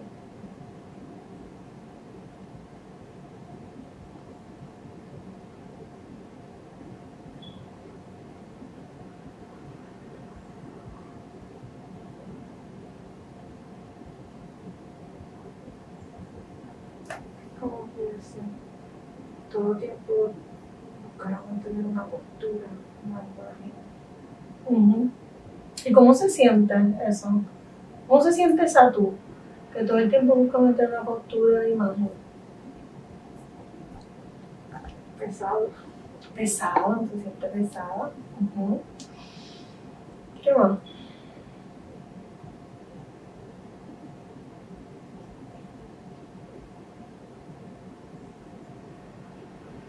como 17.60 17.89
que 17.95 18.15
sí, 18.21 18.39
todo 19.51 19.73
el 19.73 19.79
tiempo 19.79 20.13
buscar 21.03 21.41
mantener 21.45 21.86
una 21.86 22.05
postura, 22.05 22.67
una 23.05 23.21
¿Y 25.86 25.91
cómo 25.91 26.13
se 26.13 26.29
siente 26.29 26.75
eso? 27.08 27.29
¿Cómo 28.08 28.21
se 28.21 28.34
siente 28.34 28.63
esa 28.63 28.91
tú? 28.91 29.13
Que 29.73 29.84
todo 29.84 29.97
el 29.97 30.10
tiempo 30.10 30.36
busca 30.36 30.58
meter 30.58 30.89
una 30.89 31.03
postura 31.03 31.60
de 31.62 31.71
imagen. 31.71 32.10
pesado. 35.17 35.69
Pesada, 36.36 36.99
se 37.12 37.21
siente 37.21 37.47
pesada. 37.47 38.12
Ujú. 38.39 38.82
¿Qué 40.41 40.53
más? 40.53 40.77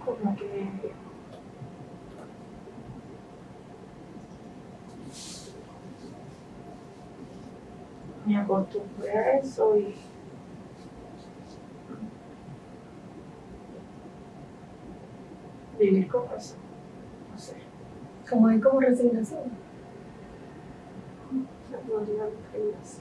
como 0.05 0.37
que 0.37 0.71
me 8.27 8.30
acostumbré 8.43 9.11
a 9.11 9.39
eso 9.39 9.77
y 9.77 9.95
vivir 15.79 16.09
con 16.09 16.25
eso. 16.37 16.57
No 17.33 17.39
sé, 17.39 17.55
Como 18.29 18.49
hay 18.49 18.61
como 18.61 18.81
resignación 18.81 19.61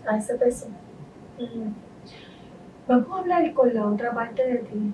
a 0.08 0.18
ese 0.18 0.36
peso. 0.36 0.68
Vamos 2.88 3.12
a 3.12 3.20
hablar 3.20 3.54
con 3.54 3.74
la 3.74 3.86
otra 3.86 4.14
parte 4.14 4.46
de 4.46 4.58
ti, 4.60 4.94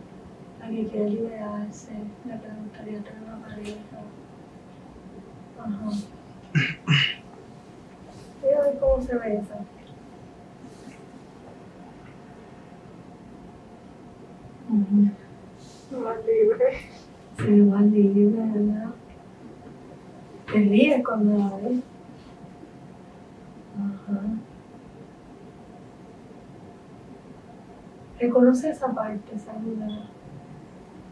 la 0.60 0.67
que 0.67 0.88
quiere 0.88 1.10
liberarse, 1.10 1.93
la 2.27 2.39
que 2.41 2.47
le 2.47 2.53
gustaría 2.63 3.03
tener 3.03 3.23
una 3.23 3.39
pareja. 3.47 4.01
Ajá. 5.60 5.89
A 8.45 8.62
ver 8.62 8.77
cómo 8.79 9.01
se 9.01 9.15
ve 9.15 9.38
esa. 9.38 9.58
Pero 17.45 17.58
igual 17.58 17.89
vivir 17.91 18.31
de 18.31 18.41
verdad. 18.41 18.89
Te 20.47 20.53
ríes 20.53 21.05
cuando 21.05 21.38
la 21.38 21.58
ves. 21.58 21.79
Ajá. 23.77 24.21
Reconoce 28.19 28.69
esa 28.71 28.95
parte, 28.95 29.36
esa 29.36 29.53
saluda. 29.53 30.08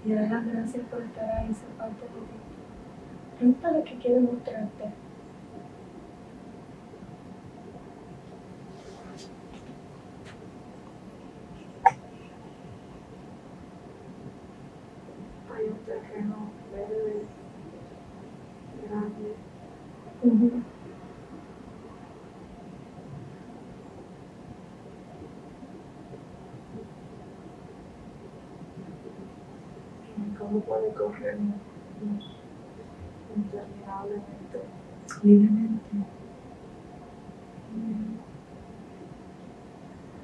Y 0.06 0.14
da 0.14 0.22
las 0.22 0.48
gracias 0.48 0.84
por 0.88 1.04
estar 1.04 1.30
ahí, 1.30 1.52
esa 1.52 1.68
parte 1.78 2.02
de 2.02 2.08
ti. 2.08 3.38
Pregunta 3.38 3.72
lo 3.72 3.84
que 3.84 3.98
quiere 4.00 4.20
mostrarte. 4.22 4.86
Hay 16.16 16.22
un 16.22 16.30
terreno 16.30 16.54
verde, 16.72 17.28
grande. 18.88 19.36
Ujú. 20.22 20.64
¿Cómo 30.38 30.60
puede 30.62 30.94
correr 30.94 31.40
interminablemente? 33.36 34.60
libremente. 35.24 35.80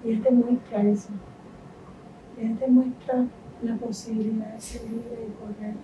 Y 0.03 0.11
Él 0.11 0.21
te 0.21 0.31
muestra 0.31 0.83
eso. 0.83 1.09
Él 2.37 2.57
te 2.57 2.67
muestra 2.67 2.98
la 3.61 3.75
posibilidad 3.75 4.53
de 4.53 4.61
ser 4.61 4.83
libre 4.83 5.27
y 5.27 5.31
correr 5.33 5.75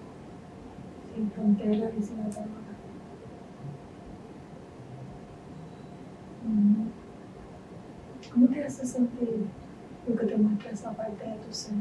sin 1.14 1.32
fronteras 1.32 1.92
y 1.98 2.02
sin 2.02 2.20
ataduras. 2.20 2.66
Mm. 6.46 6.86
¿Cómo 8.32 8.48
te 8.48 8.64
hace 8.64 8.86
sentir 8.86 9.46
lo 10.08 10.16
que 10.16 10.26
te 10.26 10.38
muestra 10.38 10.72
esa 10.72 10.92
parte 10.92 11.24
de 11.26 11.36
tu 11.38 11.54
ser? 11.54 11.76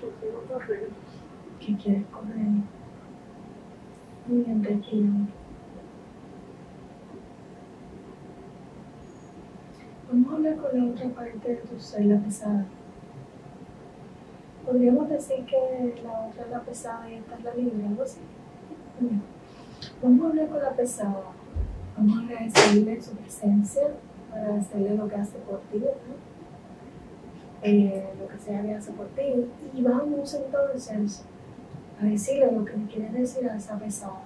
Yo 0.00 0.10
quiero 0.20 0.42
correr. 0.44 0.88
que 1.60 1.76
quieres 1.76 2.06
correr? 2.06 2.46
Muy 4.26 4.42
bien, 4.42 4.64
respira. 4.64 5.10
Vamos 10.08 10.32
a 10.32 10.36
hablar 10.36 10.56
con 10.56 10.78
la 10.78 10.92
otra 10.92 11.08
parte 11.10 11.48
de 11.48 11.56
tu 11.56 11.80
ser, 11.80 12.04
la 12.06 12.18
pesada. 12.20 12.66
Podríamos 14.72 15.06
decir 15.06 15.44
que 15.44 16.02
la 16.02 16.28
otra 16.28 16.44
es 16.44 16.50
la 16.50 16.60
pesada 16.62 17.10
y 17.10 17.16
esta 17.16 17.36
es 17.36 17.44
la 17.44 17.54
libre, 17.54 17.86
algo 17.86 18.02
así. 18.04 18.20
Vamos 20.02 20.24
a 20.24 20.28
hablar 20.30 20.48
con 20.48 20.62
la 20.62 20.70
pesada. 20.70 21.24
Vamos 21.94 22.18
a 22.18 22.22
agradecerle 22.22 23.02
su 23.02 23.10
presencia, 23.10 23.82
agradecerle 24.32 24.96
lo 24.96 25.06
que 25.08 25.16
hace 25.16 25.36
por 25.40 25.60
ti, 25.70 25.78
¿verdad? 25.78 25.96
Eh, 27.62 28.14
lo 28.18 28.28
que 28.28 28.38
sea 28.38 28.62
que 28.62 28.74
hace 28.74 28.92
por 28.92 29.08
ti. 29.08 29.44
Y 29.74 29.82
vamos 29.82 30.32
entonces 30.32 31.22
a 32.00 32.04
decirle 32.06 32.50
lo 32.50 32.64
que 32.64 32.74
le 32.74 32.86
quieres 32.86 33.12
decir 33.12 33.50
a 33.50 33.56
esa 33.56 33.78
pesada. 33.78 34.22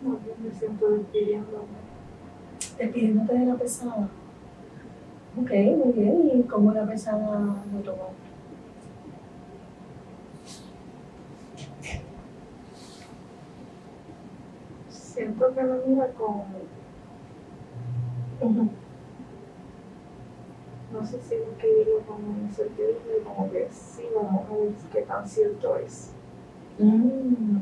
No, 0.00 0.12
yo 0.12 0.34
me 0.42 0.50
siento 0.58 0.92
despidiéndome. 0.92 1.66
despidiéndote 2.78 3.34
de 3.34 3.44
la 3.44 3.54
pesada. 3.56 4.08
Ok, 5.36 5.50
muy 5.50 5.92
bien. 5.92 6.30
¿Y 6.34 6.42
cómo 6.42 6.72
la 6.72 6.84
pesada 6.86 7.38
lo 7.72 7.80
tomó? 7.80 8.10
Siento 14.88 15.54
que 15.54 15.62
me 15.62 15.78
mira 15.86 16.08
con, 16.12 16.44
no 20.92 21.06
sé 21.06 21.20
si 21.20 21.34
escribirlo 21.34 22.00
como 22.06 22.38
incertidumbre, 22.38 23.22
como 23.24 23.50
que 23.50 23.68
sí, 23.70 24.04
vamos 24.14 24.46
a 24.50 24.54
ver 24.54 24.72
qué 24.92 25.02
tan 25.02 25.28
cierto 25.28 25.76
es. 25.76 26.10
Mm. 26.78 27.58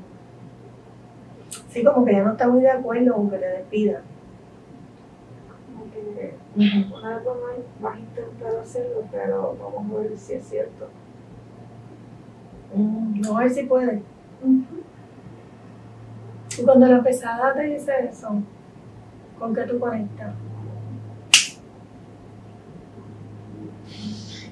Sí, 1.68 1.84
como 1.84 2.04
que 2.04 2.12
ya 2.12 2.22
no 2.22 2.32
está 2.32 2.48
muy 2.48 2.60
de 2.60 2.70
acuerdo 2.70 3.14
con 3.14 3.30
que 3.30 3.38
le 3.38 3.46
despida. 3.48 4.02
Que 6.58 6.64
una 6.92 7.18
vez 7.18 7.24
más 7.24 7.34
vas 7.80 7.94
a 7.94 8.00
intentar 8.00 8.56
hacerlo, 8.56 9.04
pero 9.12 9.56
vamos 9.62 9.96
a 9.96 10.00
ver 10.02 10.18
si 10.18 10.32
es 10.34 10.44
cierto. 10.44 10.88
Mm, 12.74 13.20
Vamos 13.22 13.36
a 13.36 13.42
ver 13.44 13.50
si 13.50 13.62
puede. 13.62 14.02
Y 16.58 16.62
cuando 16.64 16.86
la 16.88 17.00
pesada 17.00 17.54
te 17.54 17.62
dice 17.62 17.92
eso, 18.10 18.42
¿con 19.38 19.54
qué 19.54 19.62
tú 19.62 19.78
conectas? 19.78 20.34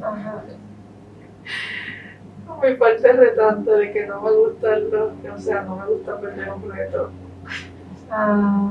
Ajá. 0.00 0.44
Mi 2.62 2.74
parte 2.74 3.12
retante 3.12 3.70
de 3.72 3.92
que 3.92 4.06
no 4.06 4.20
me 4.22 4.30
gusta 4.30 4.76
el 4.76 4.94
o 4.94 5.38
sea, 5.38 5.62
no 5.62 5.76
me 5.76 5.86
gusta 5.86 6.20
perder 6.20 6.52
un 6.52 6.70
reto. 6.70 7.10
Ajá. 8.08 8.70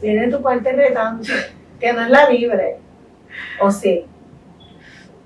Viene 0.00 0.28
tu 0.28 0.42
parte 0.42 0.72
retante, 0.72 1.32
que 1.78 1.92
no 1.92 2.02
es 2.02 2.10
la 2.10 2.28
libre. 2.28 2.76
¿O 3.60 3.70
sí? 3.70 4.06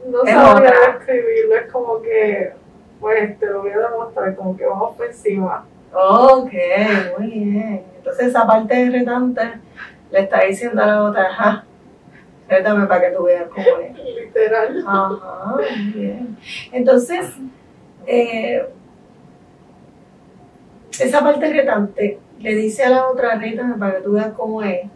No 0.07 0.23
Es 0.25 0.37
otra. 0.37 0.73
describirlo, 0.99 1.57
es 1.57 1.73
como 1.73 2.03
que, 2.03 2.53
pues 3.01 3.39
te 3.39 3.47
lo 3.47 3.63
voy 3.63 3.71
a 3.71 3.91
demostrar, 3.91 4.35
como 4.37 4.57
que 4.57 4.67
vamos 4.67 4.97
por 4.97 5.07
encima. 5.07 5.65
Ok, 5.93 6.53
muy 7.19 7.29
bien. 7.31 7.85
Entonces 7.97 8.27
esa 8.29 8.47
parte 8.47 8.91
retante 8.91 9.43
le 10.11 10.21
está 10.21 10.41
diciendo 10.43 10.83
a 10.83 10.87
la 10.87 11.03
otra, 11.05 11.29
ajá, 11.29 11.65
rétame 12.49 12.87
para 12.87 13.01
que 13.01 13.17
tú 13.17 13.23
veas 13.25 13.49
cómo 13.49 13.67
es. 13.79 13.97
Literal. 14.25 14.85
Ajá, 14.87 15.57
muy 15.57 15.93
bien. 15.93 16.37
Entonces, 16.73 17.33
eh, 18.07 18.67
esa 21.01 21.23
parte 21.23 21.53
retante 21.53 22.19
le 22.41 22.55
dice 22.55 22.85
a 22.85 22.91
la 22.91 23.09
otra, 23.09 23.37
rétame 23.37 23.77
para 23.77 23.97
que 23.97 24.03
tú 24.03 24.13
veas 24.13 24.33
cómo 24.37 24.63
es. 24.63 24.87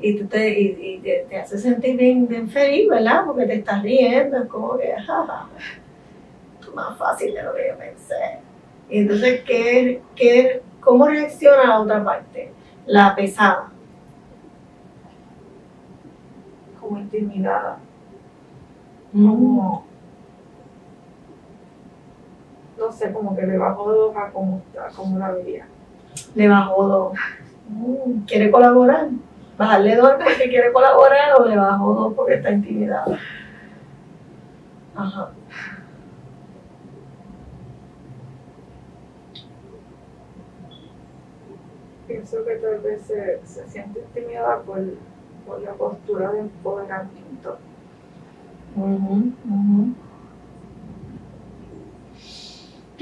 Y, 0.00 0.18
tú 0.18 0.26
te, 0.26 0.60
y, 0.60 0.78
y 0.80 0.98
te, 0.98 1.26
te 1.28 1.38
hace 1.38 1.58
sentir 1.58 1.96
bien, 1.96 2.28
bien 2.28 2.48
feliz, 2.48 2.88
¿verdad? 2.88 3.24
Porque 3.26 3.46
te 3.46 3.54
estás 3.54 3.82
riendo, 3.82 4.36
es 4.36 4.48
como 4.48 4.76
que, 4.76 4.92
jaja, 4.92 5.48
más 6.74 6.96
fácil 6.98 7.32
de 7.32 7.42
lo 7.42 7.54
que 7.54 7.68
yo 7.68 7.78
pensé. 7.78 8.38
Y 8.90 8.98
entonces, 8.98 9.42
¿qué, 9.44 10.02
qué, 10.14 10.62
¿cómo 10.80 11.06
reacciona 11.06 11.64
la 11.64 11.80
otra 11.80 12.04
parte? 12.04 12.52
La 12.86 13.14
pesada. 13.14 13.70
Como 16.80 16.98
intimidada. 16.98 17.78
Como, 19.12 19.86
no 22.78 22.92
sé, 22.92 23.12
como 23.12 23.36
que 23.36 23.46
le 23.46 23.58
bajó 23.58 23.92
de 23.92 23.98
hoja 23.98 24.30
como, 24.32 24.62
a 24.78 24.88
como 24.94 25.18
la 25.18 25.32
veía. 25.32 25.66
Le 26.34 26.48
bajó 26.48 26.86
dos. 26.86 27.18
Mm, 27.68 28.20
¿Quiere 28.26 28.50
colaborar? 28.50 29.08
¿Bajarle 29.56 29.96
dos 29.96 30.12
porque 30.22 30.48
quiere 30.48 30.72
colaborar 30.72 31.40
o 31.40 31.44
le 31.44 31.56
bajó 31.56 31.94
dos 31.94 32.14
porque 32.14 32.34
está 32.34 32.50
intimidada? 32.50 33.18
Ajá. 34.96 35.30
Pienso 42.06 42.44
que 42.44 42.56
tal 42.56 42.80
vez 42.80 43.02
se, 43.02 43.40
se 43.46 43.68
siente 43.68 44.00
intimidada 44.00 44.60
por, 44.60 44.78
por 45.46 45.62
la 45.62 45.72
postura 45.72 46.32
de 46.32 46.40
empoderamiento. 46.40 47.58
Ujú, 48.76 49.32
ujú. 49.48 49.94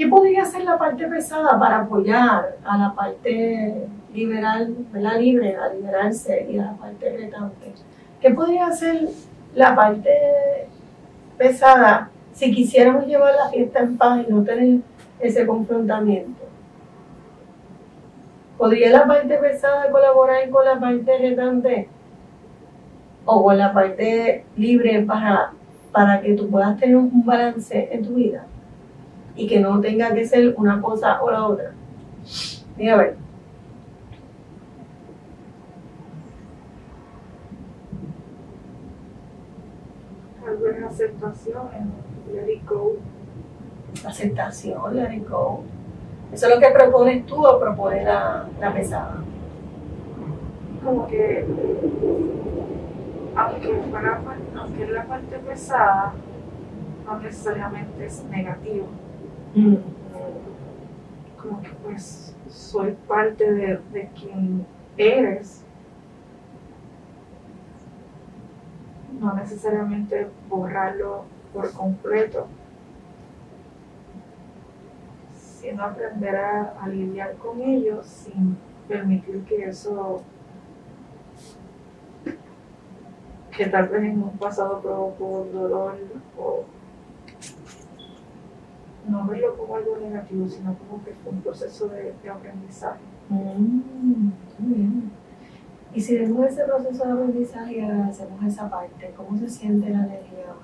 ¿Qué 0.03 0.09
podría 0.09 0.41
hacer 0.41 0.65
la 0.65 0.77
parte 0.77 1.07
pesada 1.07 1.57
para 1.57 1.79
apoyar 1.79 2.57
a 2.65 2.77
la 2.77 2.93
parte 2.93 3.87
liberal, 4.13 4.75
¿verdad? 4.91 5.17
libre, 5.17 5.55
a 5.55 5.73
liberarse 5.73 6.45
y 6.51 6.59
a 6.59 6.65
la 6.65 6.73
parte 6.73 7.09
retante? 7.09 7.71
¿Qué 8.19 8.31
podría 8.31 8.67
hacer 8.67 9.07
la 9.55 9.73
parte 9.73 10.11
pesada 11.37 12.09
si 12.33 12.53
quisiéramos 12.53 13.07
llevar 13.07 13.33
la 13.33 13.49
fiesta 13.49 13.79
en 13.79 13.97
paz 13.97 14.25
y 14.27 14.29
no 14.29 14.43
tener 14.43 14.81
ese 15.21 15.47
confrontamiento? 15.47 16.43
¿Podría 18.57 18.89
la 18.89 19.07
parte 19.07 19.37
pesada 19.37 19.89
colaborar 19.89 20.49
con 20.49 20.65
la 20.65 20.77
parte 20.81 21.17
retante? 21.17 21.87
¿O 23.23 23.41
con 23.41 23.57
la 23.57 23.71
parte 23.71 24.43
libre 24.57 25.01
para, 25.03 25.53
para 25.93 26.19
que 26.19 26.33
tú 26.33 26.49
puedas 26.49 26.77
tener 26.77 26.97
un 26.97 27.23
balance 27.23 27.87
en 27.89 28.03
tu 28.05 28.15
vida? 28.15 28.47
Y 29.35 29.47
que 29.47 29.59
no 29.59 29.79
tenga 29.81 30.13
que 30.13 30.25
ser 30.25 30.53
una 30.57 30.81
cosa 30.81 31.21
o 31.21 31.31
la 31.31 31.47
otra. 31.47 31.71
Mira, 32.77 32.93
a 32.93 32.97
ver. 32.97 33.17
Tal 40.43 40.57
vez 40.57 40.83
aceptación 40.83 42.13
let 42.33 42.49
it 42.49 42.65
go. 42.65 42.97
Aceptación, 44.05 44.95
let 44.95 45.13
it 45.13 45.29
go. 45.29 45.63
Eso 46.31 46.47
es 46.47 46.55
lo 46.55 46.59
que 46.59 46.71
propones 46.71 47.25
tú 47.25 47.45
o 47.45 47.59
propone 47.59 48.03
la, 48.03 48.47
la 48.59 48.73
pesada. 48.73 49.17
Como 50.83 51.07
que, 51.07 51.45
aunque, 53.35 53.81
fuera, 53.89 54.21
aunque 54.57 54.87
la 54.87 55.05
parte 55.05 55.37
pesada, 55.37 56.13
no 57.05 57.19
necesariamente 57.19 58.05
es 58.05 58.23
negativo. 58.25 58.87
Mm. 59.55 59.75
Como 61.41 61.61
que 61.61 61.69
pues 61.83 62.35
soy 62.49 62.97
parte 63.07 63.51
de, 63.51 63.79
de 63.91 64.09
quien 64.09 64.65
eres. 64.97 65.63
No 69.19 69.33
necesariamente 69.33 70.27
borrarlo 70.49 71.25
por 71.53 71.71
completo, 71.71 72.47
sino 75.35 75.83
aprender 75.83 76.35
a, 76.35 76.75
a 76.81 76.87
lidiar 76.89 77.35
con 77.35 77.61
ellos 77.61 78.05
sin 78.07 78.57
permitir 78.87 79.43
que 79.45 79.65
eso 79.65 80.23
que 83.55 83.67
tal 83.67 83.87
vez 83.87 84.03
en 84.03 84.23
un 84.23 84.37
pasado 84.37 84.81
provocó 84.81 85.47
dolor 85.53 85.95
o 86.37 86.63
no 89.07 89.25
verlo 89.27 89.57
como 89.57 89.75
algo 89.75 89.97
negativo, 89.97 90.47
sino 90.47 90.75
como 90.75 91.03
que 91.03 91.13
fue 91.23 91.31
un 91.31 91.41
proceso 91.41 91.87
de, 91.89 92.13
de 92.21 92.29
aprendizaje. 92.29 93.01
Mm, 93.29 94.31
muy 94.59 94.73
bien. 94.73 95.11
Y 95.93 96.01
si 96.01 96.17
vemos 96.17 96.47
ese 96.47 96.63
proceso 96.63 97.05
de 97.05 97.11
aprendizaje 97.11 97.77
y 97.77 97.81
hacemos 97.81 98.43
esa 98.43 98.69
parte, 98.69 99.13
¿cómo 99.15 99.37
se 99.37 99.49
siente 99.49 99.89
la 99.89 100.05
energía? 100.05 100.55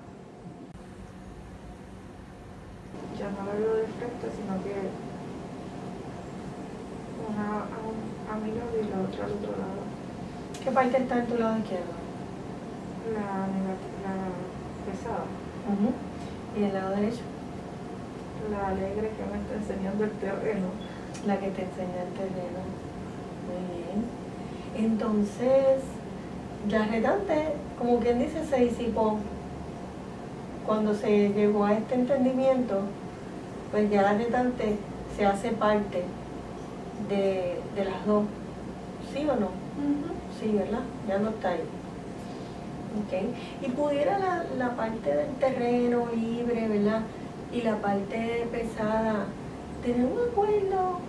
Ya 3.17 3.30
no 3.32 3.45
lo 3.45 3.60
veo 3.60 3.75
de 3.75 3.88
frente, 3.88 4.28
sino 4.36 4.63
que 4.63 4.89
una 7.30 7.60
a, 7.60 7.78
un, 7.86 7.97
a 8.32 8.43
mi 8.43 8.52
lado 8.58 8.71
y 8.73 8.89
la 8.89 9.02
otra 9.02 9.25
al 9.25 9.32
otro 9.34 9.52
lado. 9.52 9.84
¿Qué 10.63 10.71
parte 10.71 10.97
está 10.97 11.19
en 11.19 11.28
tu 11.28 11.38
lado 11.38 11.58
izquierdo? 11.60 11.99
La 13.13 13.47
la 13.47 14.30
pesada, 14.86 15.25
¿Y 16.58 16.63
el 16.63 16.73
lado 16.73 16.95
derecho? 16.95 17.21
La 18.49 18.67
alegre 18.67 19.10
que 19.10 19.23
me 19.30 19.41
está 19.41 19.56
enseñando 19.56 20.04
el 20.04 20.12
terreno. 20.12 20.67
La 21.25 21.38
que 21.38 21.49
te 21.49 21.63
enseña 21.63 22.04
el 22.08 22.13
terreno. 22.13 22.62
Muy 23.47 23.84
bien. 23.84 24.91
Entonces, 24.91 25.84
la 26.69 26.86
retante, 26.86 27.54
como 27.78 27.99
quien 27.99 28.19
dice, 28.19 28.45
se 28.45 28.58
disipó. 28.58 29.17
Cuando 30.65 30.93
se 30.93 31.30
llegó 31.30 31.65
a 31.65 31.73
este 31.73 31.95
entendimiento, 31.95 32.82
pues 33.71 33.89
ya 33.89 34.04
la 34.04 34.13
retante 34.13 34.75
se 35.17 35.25
hace 35.25 35.49
parte 35.49 36.04
de, 37.10 37.60
de 37.75 37.86
las 37.86 38.06
dos. 38.06 38.23
¿Sí 39.13 39.28
o 39.28 39.36
no? 39.36 39.49
Sí, 40.39 40.54
¿verdad? 40.54 40.82
Ya 41.08 41.17
no 41.17 41.30
está 41.30 41.49
ahí. 41.49 41.63
Ok. 42.99 43.67
Y 43.67 43.71
pudiera 43.71 44.19
la, 44.19 44.45
la 44.58 44.75
parte 44.75 45.15
del 45.15 45.34
terreno 45.36 46.06
libre, 46.13 46.67
¿verdad? 46.67 47.02
Y 47.51 47.62
la 47.62 47.77
parte 47.77 48.47
pesada, 48.51 49.25
tener 49.83 50.05
un 50.05 50.19
acuerdo. 50.29 50.99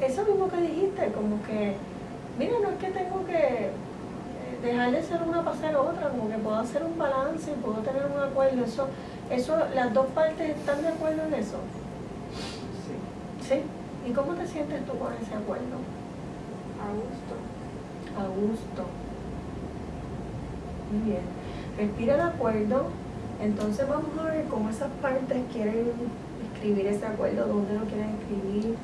Eso 0.00 0.24
mismo 0.24 0.48
que 0.48 0.60
dijiste, 0.60 1.12
como 1.12 1.42
que, 1.42 1.74
mira, 2.38 2.58
no 2.62 2.70
es 2.70 2.76
que 2.76 2.90
tengo 2.90 3.24
que 3.26 3.66
eh, 3.66 3.72
dejar 4.62 4.92
de 4.92 5.02
ser 5.02 5.22
una 5.22 5.42
para 5.42 5.56
ser 5.56 5.74
otra, 5.76 6.10
como 6.10 6.28
que 6.28 6.36
puedo 6.36 6.56
hacer 6.56 6.84
un 6.84 6.98
balance 6.98 7.50
y 7.50 7.54
puedo 7.54 7.78
tener 7.78 8.06
un 8.06 8.22
acuerdo. 8.22 8.64
Eso, 8.64 8.88
eso, 9.30 9.56
las 9.74 9.92
dos 9.92 10.06
partes 10.08 10.56
están 10.56 10.82
de 10.82 10.88
acuerdo 10.88 11.22
en 11.24 11.34
eso. 11.34 11.58
Sí, 12.86 13.48
¿Sí? 13.48 13.62
¿Y 14.08 14.12
cómo 14.12 14.34
te 14.34 14.46
sientes 14.46 14.84
tú 14.86 14.96
con 14.98 15.12
ese 15.14 15.34
acuerdo? 15.34 15.78
a 16.86 16.92
gusto. 16.92 17.34
A 18.16 18.26
gusto. 18.28 18.82
Muy 20.90 21.10
bien. 21.10 21.22
Respira 21.76 22.16
de 22.16 22.22
acuerdo. 22.22 22.86
Entonces 23.40 23.86
vamos 23.86 24.16
a 24.18 24.32
ver 24.32 24.44
cómo 24.46 24.70
esas 24.70 24.90
partes 25.02 25.38
quieren 25.52 25.92
escribir 26.52 26.86
ese 26.86 27.04
acuerdo, 27.04 27.46
dónde 27.46 27.74
lo 27.74 27.84
quieren 27.84 28.16
escribir. 28.16 28.76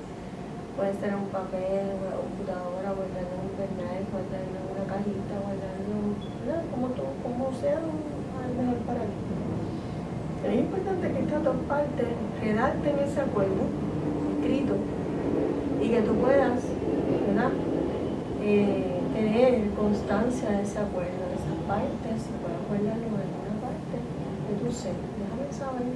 Puede 0.77 0.93
ser 1.01 1.11
en 1.11 1.25
un 1.25 1.33
papel, 1.33 1.89
en 1.89 1.99
una 2.01 2.17
computadora, 2.17 2.93
guardarlo 2.93 3.33
en 3.33 3.45
un 3.49 3.55
pendrive, 3.57 4.05
guardarlo 4.13 4.57
en 4.61 4.69
una 4.73 4.85
cajita, 4.93 5.35
guardarlo, 5.41 5.97
¿verdad? 6.45 6.63
Como, 6.69 6.87
tú, 6.93 7.03
como 7.25 7.53
sea 7.57 7.81
mejor 7.81 8.79
para 8.85 9.05
ti. 9.09 9.33
Es 10.43 10.59
importante 10.59 11.13
que 11.13 11.21
estas 11.21 11.45
dos 11.45 11.57
partes 11.69 12.09
redacten 12.43 12.99
ese 12.99 13.21
acuerdo 13.21 13.63
escrito 14.37 14.75
y 15.81 15.89
que 15.89 16.03
tú 16.03 16.15
puedas, 16.17 16.61
¿verdad? 17.29 17.53
Eh, 18.43 19.01
tener 19.15 19.71
constancia 19.71 20.51
de 20.51 20.63
ese 20.63 20.79
acuerdo, 20.79 21.25
de 21.31 21.37
esas 21.41 21.59
partes, 21.69 22.21
si 22.21 22.33
puedes 22.43 22.61
guardarlo 22.69 23.07
en 23.07 23.23
alguna 23.23 23.55
parte 23.63 23.97
tu 24.63 24.73
ser. 24.73 24.95
Déjame 25.19 25.53
saber 25.53 25.87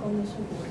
cuando 0.00 0.22
eso 0.22 0.34
ocurre. 0.34 0.70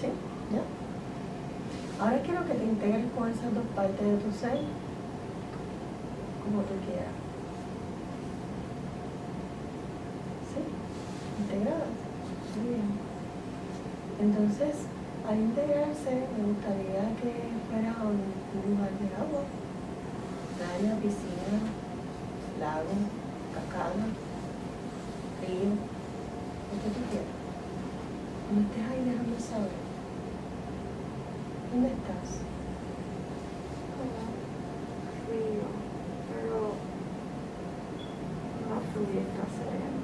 ¿Sí? 0.00 0.08
¿Ya? 0.52 2.04
Ahora 2.04 2.22
quiero 2.22 2.46
que 2.46 2.54
te 2.54 2.64
integres 2.64 3.06
con 3.16 3.28
esas 3.28 3.54
dos 3.54 3.64
partes 3.76 4.06
de 4.06 4.16
tu 4.16 4.32
ser, 4.32 4.58
como 6.44 6.62
tú 6.62 6.74
quieras. 6.86 7.14
¿Sí? 10.50 10.60
Integradas. 11.42 11.96
Muy 12.56 12.68
bien. 12.74 13.12
Entonces, 14.20 14.86
al 15.28 15.38
integrarse, 15.38 16.26
me 16.36 16.52
gustaría 16.52 17.14
que 17.16 17.32
fuera 17.70 17.94
a 17.94 18.02
un 18.02 18.18
lugar 18.68 18.90
de 18.98 19.08
agua, 19.16 19.42
playa, 20.58 20.96
piscina, 21.00 21.58
lago, 22.60 22.94
cascada, 23.54 24.04
río, 25.40 25.72
lo 25.72 26.74
que 26.76 26.90
tú 26.92 27.00
quieras. 27.08 27.34
Cuando 28.44 28.68
estés 28.68 28.84
ahí, 28.90 29.02
déjame 29.06 29.38
saber. 29.40 29.78
¿Dónde 31.72 31.88
estás? 31.88 32.28
Como 33.96 34.22
frío, 35.24 35.66
pero 36.28 36.76
no 38.68 38.76
fluye, 38.92 39.22
está 39.24 39.44
sereno. 39.48 40.02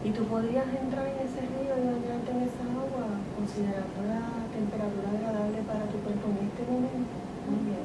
Y 0.00 0.16
tú 0.16 0.24
podrías 0.24 0.64
entrar 0.64 1.04
en 1.12 1.28
ese 1.28 1.44
río 1.44 1.76
y 1.76 1.84
bañarte 1.92 2.32
en 2.32 2.48
esa 2.48 2.64
agua, 2.72 3.20
considerando 3.36 4.00
la 4.08 4.48
temperatura 4.48 5.12
agradable 5.12 5.60
para 5.68 5.84
tu 5.92 6.00
cuerpo 6.00 6.32
en 6.32 6.48
este 6.48 6.64
momento. 6.64 7.12
Muy 7.44 7.60
bien. 7.68 7.84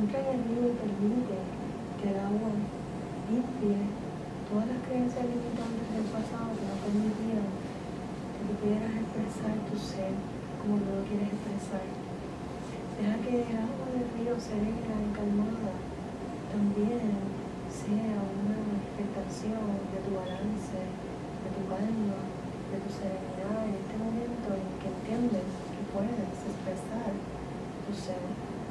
Entra 0.00 0.16
en 0.24 0.28
el 0.32 0.40
río 0.48 0.64
y 0.72 0.80
permite 0.80 1.36
que 2.00 2.06
el 2.08 2.18
agua 2.24 2.56
limpie 3.28 3.84
todas 4.48 4.64
las 4.64 4.80
creencias 4.88 5.28
limitantes 5.28 5.84
del 5.92 6.08
pasado 6.08 6.56
que 6.56 6.64
no 6.72 6.76
permitían 6.80 7.44
que 7.44 8.40
tú 8.40 8.52
pudieras 8.56 8.96
expresar 9.36 9.68
tu 9.68 9.76
ser 9.76 10.16
como 10.60 10.80
tú 10.80 10.88
lo 10.96 11.04
quieres 11.04 11.28
expresar. 11.28 11.84
Deja 12.96 13.16
que 13.20 13.44
el 13.44 13.52
agua 13.52 13.86
del 13.92 14.08
río 14.16 14.32
serena 14.40 14.96
y 14.96 15.12
calmada 15.12 15.76
también 16.48 17.04
sea 17.68 18.16
una 18.16 18.56
manifestación 18.56 19.60
de 19.92 19.98
tu 20.08 20.16
balance, 20.16 20.80
de 20.80 21.48
tu 21.52 21.62
calma, 21.68 22.16
de 22.72 22.78
tu 22.80 22.88
serenidad 22.88 23.60
en 23.68 23.76
este 23.76 23.96
momento 24.00 24.48
en 24.56 24.66
que 24.80 24.88
entiendes 24.88 25.48
que 25.68 25.82
puedes 25.92 26.32
expresar 26.32 27.12
tu 27.84 27.92
ser. 27.92 28.24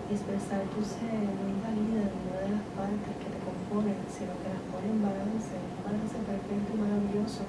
Y 0.05 0.13
expresar 0.13 0.61
tu 0.69 0.85
ser 0.85 1.17
no 1.17 1.49
invalida 1.49 2.05
ninguna 2.05 2.45
de 2.45 2.49
las 2.61 2.65
partes 2.77 3.13
que 3.17 3.25
te 3.25 3.41
componen, 3.41 3.97
sino 4.05 4.37
que 4.37 4.53
las 4.53 4.61
pone 4.69 4.93
en 4.93 5.01
balance, 5.01 5.57
un 5.57 5.81
balance 5.81 6.17
perfecto 6.21 6.69
y 6.73 6.77
maravilloso 6.77 7.41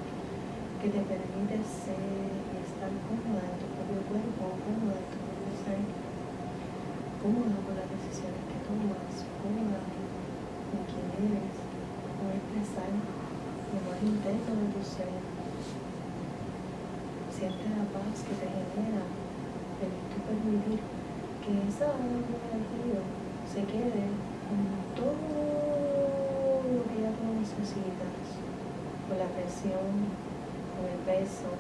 que 0.81 0.89
te 0.89 1.05
permite 1.05 1.61
ser 1.69 2.46
estar 2.87 3.03
cómoda 3.11 3.43
en 3.43 3.59
tu 3.59 3.67
propio 3.75 4.01
cuerpo, 4.07 4.43
cómoda 4.63 4.95
en 4.95 5.09
tu 5.11 5.19
propio 5.19 5.53
ser, 5.67 5.81
cómoda 7.19 7.57
con 7.67 7.75
las 7.75 7.89
decisiones 7.91 8.43
que 8.47 8.59
tomas, 8.63 9.11
cómoda 9.43 9.83
con 10.71 10.81
quién 10.87 11.07
eres, 11.19 11.55
con 12.15 12.31
expresar 12.31 12.91
lo 12.95 13.79
más 13.83 13.99
interno 13.99 14.53
de 14.55 14.69
tu 14.71 14.83
ser. 14.87 15.11
Siente 17.35 17.67
la 17.75 17.91
paz 17.91 18.23
que 18.23 18.35
te 18.39 18.47
genera 18.55 19.03
el 19.83 19.93
tú 20.07 20.19
permitir 20.23 20.81
que 21.43 21.53
esa 21.67 21.91
agua 21.91 22.23
del 22.23 22.63
río 22.71 23.03
se 23.51 23.67
quede 23.67 24.15
con 24.47 24.63
todo 24.95 26.71
lo 26.71 26.81
que 26.87 27.03
ya 27.03 27.11
tú 27.19 27.35
necesitas, 27.35 28.15
con 29.11 29.19
la 29.19 29.29
presión, 29.35 29.91
con 30.71 30.87
el 30.87 31.01
peso, 31.03 31.51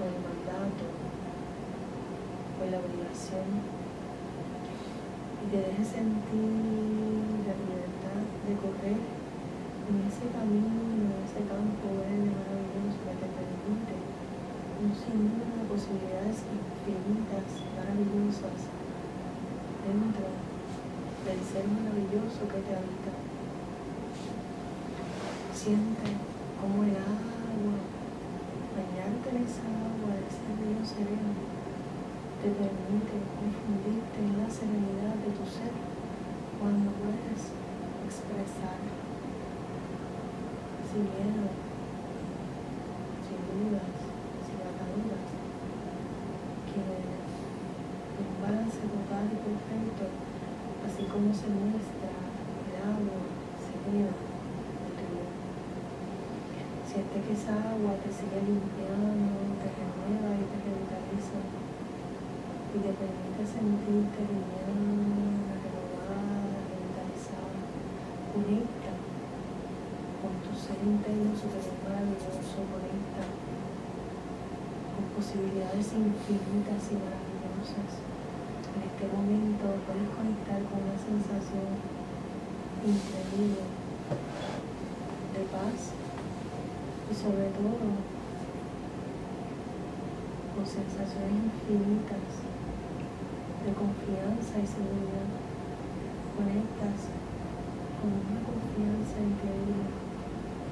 con 0.00 0.08
el 0.08 0.24
mandato, 0.24 0.88
con 2.56 2.66
la 2.72 2.80
obligación. 2.80 3.48
Y 5.40 5.44
te 5.52 5.60
dejes 5.60 5.88
sentir 5.92 7.44
la 7.44 7.52
libertad 7.60 8.24
de 8.48 8.52
correr 8.56 8.96
en 8.96 9.96
ese 10.08 10.24
camino, 10.32 10.72
en 10.96 11.20
ese 11.20 11.44
campo 11.44 11.84
verde 12.00 12.32
maravilloso 12.32 12.96
que 13.04 13.14
te 13.20 13.28
permite 13.28 13.96
un 14.80 14.88
sinnúmero 14.96 15.52
de 15.60 15.68
posibilidades 15.68 16.48
infinitas, 16.48 17.60
maravillosas, 17.76 18.72
dentro 19.84 20.32
del 21.28 21.40
ser 21.44 21.68
maravilloso 21.68 22.48
que 22.48 22.60
te 22.64 22.72
habita. 22.72 23.12
Siente 25.52 26.30
bañarte 26.60 27.10
en 27.10 27.19
esa 29.44 29.66
agua, 29.66 30.12
ese 30.28 30.48
río 30.58 30.80
sereno, 30.84 31.32
te 32.40 32.48
permite 32.56 33.16
confundirte 33.36 34.18
en 34.20 34.32
la 34.40 34.48
serenidad 34.48 35.16
de 35.20 35.30
tu 35.36 35.44
ser 35.44 35.76
cuando 36.56 36.88
puedes 37.00 37.52
expresar 38.08 38.80
sin 40.88 41.04
miedo, 41.04 41.52
sin 43.28 43.40
dudas, 43.44 43.92
sin 44.42 44.58
ataduras, 44.64 45.28
que 46.66 46.80
el 46.80 48.28
balance 48.40 48.80
total 48.88 49.24
y 49.30 49.38
perfecto, 49.40 50.04
así 50.84 51.04
como 51.12 51.28
se 51.36 51.48
muestra 51.48 52.08
el 52.08 52.74
agua 52.80 53.20
serena 53.62 54.16
del 54.16 54.96
río. 54.96 55.28
Siente 56.88 57.20
que 57.22 57.32
esa 57.38 57.54
agua 57.70 57.94
te 58.02 58.10
sigue 58.10 58.42
limpiando, 58.42 59.54
te 59.62 59.68
renueva 59.70 60.34
y 60.34 60.44
te 60.50 60.58
revitaliza 60.58 61.38
y 62.74 62.78
te 63.40 63.46
sentirte 63.48 64.20
liviana, 64.28 65.56
renovada, 65.64 66.60
revitalizada. 66.68 67.56
Conecta 68.36 68.92
con 70.20 70.32
tu 70.44 70.52
ser 70.52 70.76
interno 70.84 71.32
maravilloso, 71.32 72.60
conecta 72.68 73.24
con 74.92 75.04
posibilidades 75.16 75.88
infinitas 75.88 76.84
y 76.92 77.00
maravillosas. 77.00 78.04
En 78.76 78.80
este 78.84 79.08
momento 79.08 79.72
puedes 79.88 80.10
conectar 80.12 80.60
con 80.68 80.84
una 80.84 81.00
sensación 81.00 81.80
increíble 82.84 83.64
de 85.32 85.42
paz 85.48 85.96
y 87.08 87.14
sobre 87.16 87.48
todo 87.56 87.88
con 90.52 90.64
sensaciones 90.68 91.40
infinitas 91.40 92.59
de 93.64 93.72
confianza 93.76 94.56
y 94.56 94.64
seguridad. 94.64 95.28
Conectas 96.32 97.12
con 98.00 98.08
una 98.08 98.40
confianza 98.40 99.16
increíble. 99.20 99.84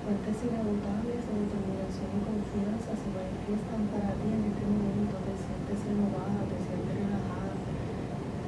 Fuentes 0.08 0.40
inagotables 0.40 1.20
de 1.28 1.34
determinación 1.36 2.10
y 2.16 2.20
confianza 2.24 2.96
se 2.96 3.08
manifiestan 3.12 3.82
para 3.92 4.16
ti 4.16 4.28
en 4.32 4.42
este 4.48 4.64
momento. 4.64 5.20
Te 5.20 5.36
sientes 5.36 5.78
renovada, 5.84 6.40
te 6.48 6.58
sientes 6.64 6.94
relajada, 6.96 7.52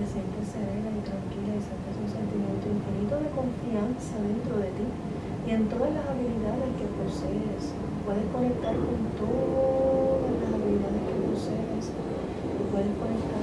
te 0.01 0.05
sientes 0.09 0.45
serena 0.49 0.89
y 0.89 1.03
tranquila 1.05 1.53
y 1.53 1.61
sientes 1.61 1.95
un 2.01 2.09
sentimiento 2.09 2.65
infinito 2.65 3.15
de 3.21 3.29
confianza 3.37 4.17
dentro 4.25 4.57
de 4.57 4.73
ti 4.73 4.89
y 4.89 5.49
en 5.53 5.69
todas 5.69 5.93
las 5.93 6.09
habilidades 6.09 6.73
que 6.81 6.89
posees. 6.97 7.77
Puedes 8.09 8.25
conectar 8.33 8.73
con 8.73 9.01
todas 9.21 10.33
las 10.33 10.51
habilidades 10.57 11.03
que 11.05 11.17
posees 11.29 11.85
y 11.93 12.63
puedes 12.73 12.95
conectar 12.97 13.40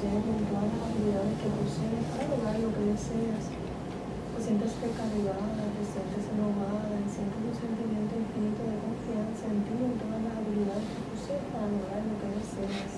en 0.00 0.48
todas 0.48 0.64
las 0.64 0.80
habilidades 0.80 1.36
que 1.36 1.48
posees 1.60 2.04
para 2.08 2.24
lograr 2.32 2.56
lo 2.56 2.72
que 2.72 2.84
deseas. 2.88 3.44
Te 3.52 4.38
sientes 4.40 4.72
recargada, 4.80 5.60
te 5.76 5.84
sientes 5.84 6.24
renovada 6.24 6.96
y 6.96 7.04
sientes 7.04 7.36
un 7.36 7.52
sentimiento 7.52 8.16
infinito 8.16 8.64
de 8.64 8.80
confianza 8.80 9.44
en 9.52 9.60
ti 9.60 9.76
en 9.76 10.00
todas 10.00 10.20
las 10.24 10.40
habilidades 10.40 10.88
que 10.88 11.04
posees 11.04 11.44
para 11.52 11.68
lograr 11.68 12.00
lo 12.00 12.16
que 12.16 12.28
deseas. 12.32 12.92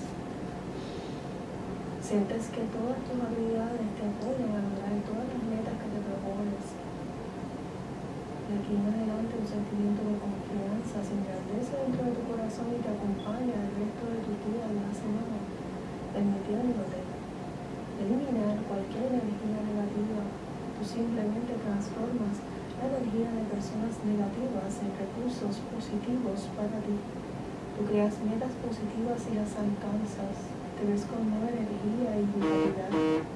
Sientes 1.99 2.43
que 2.55 2.63
todas 2.71 2.99
tus 3.03 3.19
habilidades 3.19 3.83
te 3.99 4.03
apoyan 4.07 4.51
a 4.55 4.63
lograr 4.63 4.95
todas 5.03 5.27
las 5.27 5.43
metas 5.43 5.75
que 5.75 5.87
te 5.91 5.99
propones. 6.07 6.65
De 8.47 8.53
aquí 8.59 8.73
en 8.79 8.85
adelante 8.87 9.33
un 9.43 9.47
sentimiento 9.49 10.07
de 10.07 10.15
confianza 10.23 11.03
sin 11.03 11.19
grandeza 11.27 11.83
dentro 11.83 12.01
de 12.07 12.15
tu 12.15 12.23
corazón 12.31 12.71
y 12.71 12.79
te 12.79 12.91
acompaña 12.95 13.55
el 13.59 13.71
resto 13.75 14.03
de 14.07 14.19
tu 14.23 14.31
día 14.39 14.71
y 14.71 14.77
la 14.83 14.93
semana, 14.95 15.37
permitiéndote 16.13 16.92
eliminar 17.99 18.57
cualquier 18.65 19.13
energía 19.13 19.59
negativa. 19.61 20.23
Tú 20.77 20.81
simplemente 20.81 21.53
transformas 21.61 22.41
la 22.79 22.85
energía 22.89 23.29
de 23.33 23.43
personas 23.51 23.93
negativas 24.01 24.71
en 24.81 24.91
recursos 24.95 25.61
positivos 25.69 26.49
para 26.57 26.77
ti. 26.81 26.97
Tú 27.77 27.85
creas 27.89 28.17
metas 28.25 28.53
positivas 28.61 29.21
y 29.29 29.37
las 29.37 29.53
alcanzas. 29.53 30.35
Te 30.77 30.83
ves 30.89 31.05
con 31.05 31.21
nueva 31.29 31.53
energía 31.53 32.17
y 32.17 32.25
vitalidad 32.25 33.33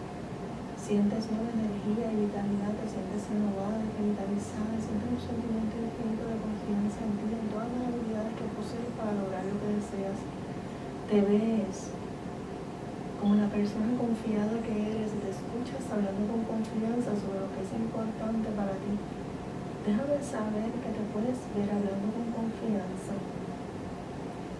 sientes 0.87 1.27
nueva 1.27 1.51
energía 1.51 2.15
y 2.15 2.31
vitalidad, 2.31 2.71
te 2.79 2.87
sientes 2.87 3.27
renovada, 3.27 3.83
revitalizada, 3.99 4.71
sientes 4.79 5.03
un 5.03 5.19
sentimiento 5.19 5.75
infinito 5.83 6.23
de 6.31 6.39
confianza 6.39 7.03
en 7.03 7.13
ti, 7.19 7.27
en 7.27 7.47
todas 7.51 7.67
las 7.75 7.91
habilidades 7.91 8.31
que 8.39 8.47
posees 8.55 8.91
para 8.95 9.11
lograr 9.19 9.43
lo 9.51 9.59
que 9.59 9.83
deseas. 9.83 10.19
Te 11.11 11.19
ves 11.27 11.91
como 13.19 13.33
la 13.33 13.49
persona 13.49 13.97
confiada 13.97 14.61
que 14.61 14.93
eres 14.93 15.09
te 15.17 15.29
escuchas 15.33 15.81
hablando 15.89 16.29
con 16.29 16.45
confianza 16.45 17.17
sobre 17.17 17.41
lo 17.41 17.49
que 17.49 17.65
es 17.65 17.71
importante 17.73 18.53
para 18.53 18.77
ti. 18.77 18.93
Déjame 19.81 20.21
saber 20.21 20.69
que 20.69 20.91
te 20.93 21.03
puedes 21.09 21.39
ver 21.57 21.65
hablando 21.65 22.07
con 22.13 22.29
confianza. 22.29 23.17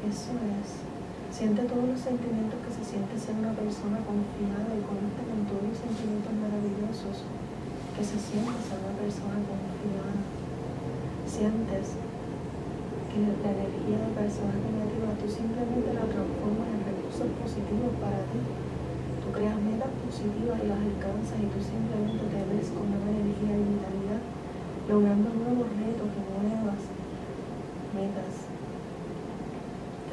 Eso 0.01 0.33
es. 0.33 0.81
Siente 1.29 1.69
todos 1.69 1.85
los 1.85 2.01
sentimientos 2.01 2.57
que 2.65 2.71
se 2.73 2.81
siente 2.81 3.13
ser 3.19 3.37
una 3.37 3.53
persona 3.53 4.01
confiada 4.01 4.73
y 4.73 4.81
conecta 4.81 5.21
con 5.21 5.45
todos 5.45 5.63
los 5.69 5.77
sentimientos 5.77 6.33
maravillosos 6.33 7.29
que 7.93 8.01
se 8.01 8.17
siente 8.17 8.57
ser 8.65 8.81
una 8.81 8.95
persona 8.97 9.37
confiada. 9.45 10.17
Sientes 11.29 11.93
que 13.11 13.19
la 13.21 13.51
energía 13.53 13.99
de 14.01 14.17
personas 14.17 14.57
negativas 14.65 15.13
tú 15.21 15.27
simplemente 15.29 15.93
la 15.93 16.09
transformas 16.09 16.76
recursos 17.17 17.41
positivos 17.41 17.93
para 17.97 18.21
ti. 18.29 18.39
Tú 19.25 19.33
creas 19.33 19.57
metas 19.57 19.89
positivas 20.05 20.61
y 20.61 20.69
las 20.69 20.77
alcanzas 20.77 21.37
y 21.41 21.49
tú 21.49 21.57
simplemente 21.57 22.29
te 22.29 22.41
ves 22.45 22.69
con 22.69 22.85
nueva 22.93 23.09
energía 23.09 23.57
y 23.57 23.65
vitalidad, 23.73 24.21
logrando 24.85 25.27
nuevos 25.33 25.67
retos 25.81 26.09
y 26.13 26.21
nuevas 26.21 26.81
metas 27.97 28.33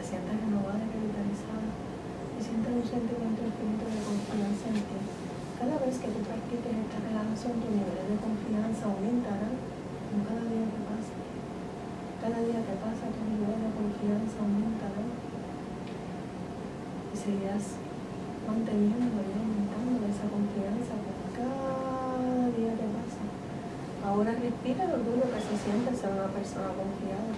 sientes 0.05 0.37
renovada 0.37 0.85
y 0.85 0.89
revitalizada 0.93 1.65
y 1.65 2.41
sientes 2.45 2.77
un 2.77 2.85
sentimiento 2.85 3.41
infinito 3.41 3.89
de 3.89 4.05
confianza 4.05 4.69
en 4.69 4.85
ti. 4.85 5.01
Cada 5.57 5.81
vez 5.81 5.97
que 5.97 6.13
tú 6.13 6.21
practiques 6.29 6.77
esta 6.77 6.99
relajación, 7.01 7.57
tu 7.57 7.73
nivel 7.73 8.05
de 8.13 8.19
confianza 8.21 8.85
aumentará 8.85 9.49
con 9.49 10.21
cada 10.29 10.45
día 10.45 10.69
que 10.69 10.81
pasa. 10.85 11.17
Cada 12.21 12.39
día 12.45 12.61
que 12.61 12.77
pasa, 12.85 13.09
tu 13.17 13.23
nivel 13.25 13.65
de 13.65 13.71
confianza 13.73 14.37
aumentará 14.45 15.24
seguirás 17.25 17.81
manteniendo 18.45 19.17
y 19.17 19.33
aumentando 19.33 20.05
esa 20.13 20.29
confianza 20.29 20.93
con 20.93 21.33
cada 21.33 22.53
día 22.53 22.77
que 22.77 22.89
pasa. 22.93 23.25
Ahora 24.05 24.37
respira 24.37 24.85
el 24.85 25.01
orgullo 25.01 25.25
que 25.33 25.41
se 25.41 25.57
siente 25.57 25.97
ser 25.97 26.13
una 26.13 26.29
persona 26.29 26.69
confiada. 26.77 27.33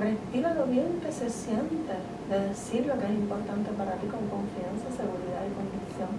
Respira 0.00 0.56
lo 0.56 0.64
bien 0.72 1.04
que 1.04 1.12
se 1.12 1.28
siente 1.28 2.00
de 2.32 2.38
decir 2.48 2.88
lo 2.88 2.96
que 2.96 3.04
es 3.04 3.16
importante 3.20 3.76
para 3.76 4.00
ti 4.00 4.08
con 4.08 4.24
confianza, 4.24 4.88
seguridad 4.88 5.44
y 5.44 5.52
convicción. 5.52 6.16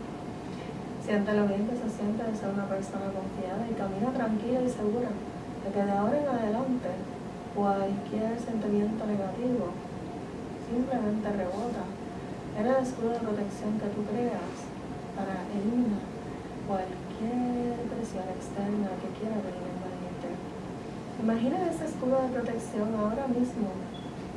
Siente 1.01 1.33
lo 1.33 1.49
bien 1.49 1.65
que 1.65 1.77
se 1.81 1.89
siente 1.89 2.21
de 2.21 2.37
ser 2.37 2.53
una 2.53 2.69
persona 2.69 3.09
confiada 3.09 3.65
y 3.65 3.73
camina 3.73 4.13
tranquila 4.13 4.61
y 4.61 4.69
segura 4.69 5.09
de 5.09 5.67
que 5.73 5.81
de 5.81 5.89
ahora 5.89 6.21
en 6.21 6.29
adelante 6.29 6.89
cualquier 7.57 8.37
sentimiento 8.37 9.01
negativo 9.09 9.73
simplemente 10.69 11.33
rebota 11.33 11.96
en 12.57 12.65
el 12.65 12.81
escudo 12.81 13.13
de 13.13 13.21
protección 13.21 13.77
que 13.77 13.93
tú 13.93 14.01
creas 14.09 14.57
para 15.13 15.45
eliminar 15.53 16.01
cualquier 16.65 17.85
presión 17.85 18.25
externa 18.33 18.97
que 18.97 19.09
quiera 19.21 19.37
venir 19.45 19.77
Imagina 21.17 21.69
ese 21.69 21.85
escudo 21.85 22.21
de 22.21 22.29
protección 22.29 22.93
ahora 22.93 23.27
mismo, 23.27 23.73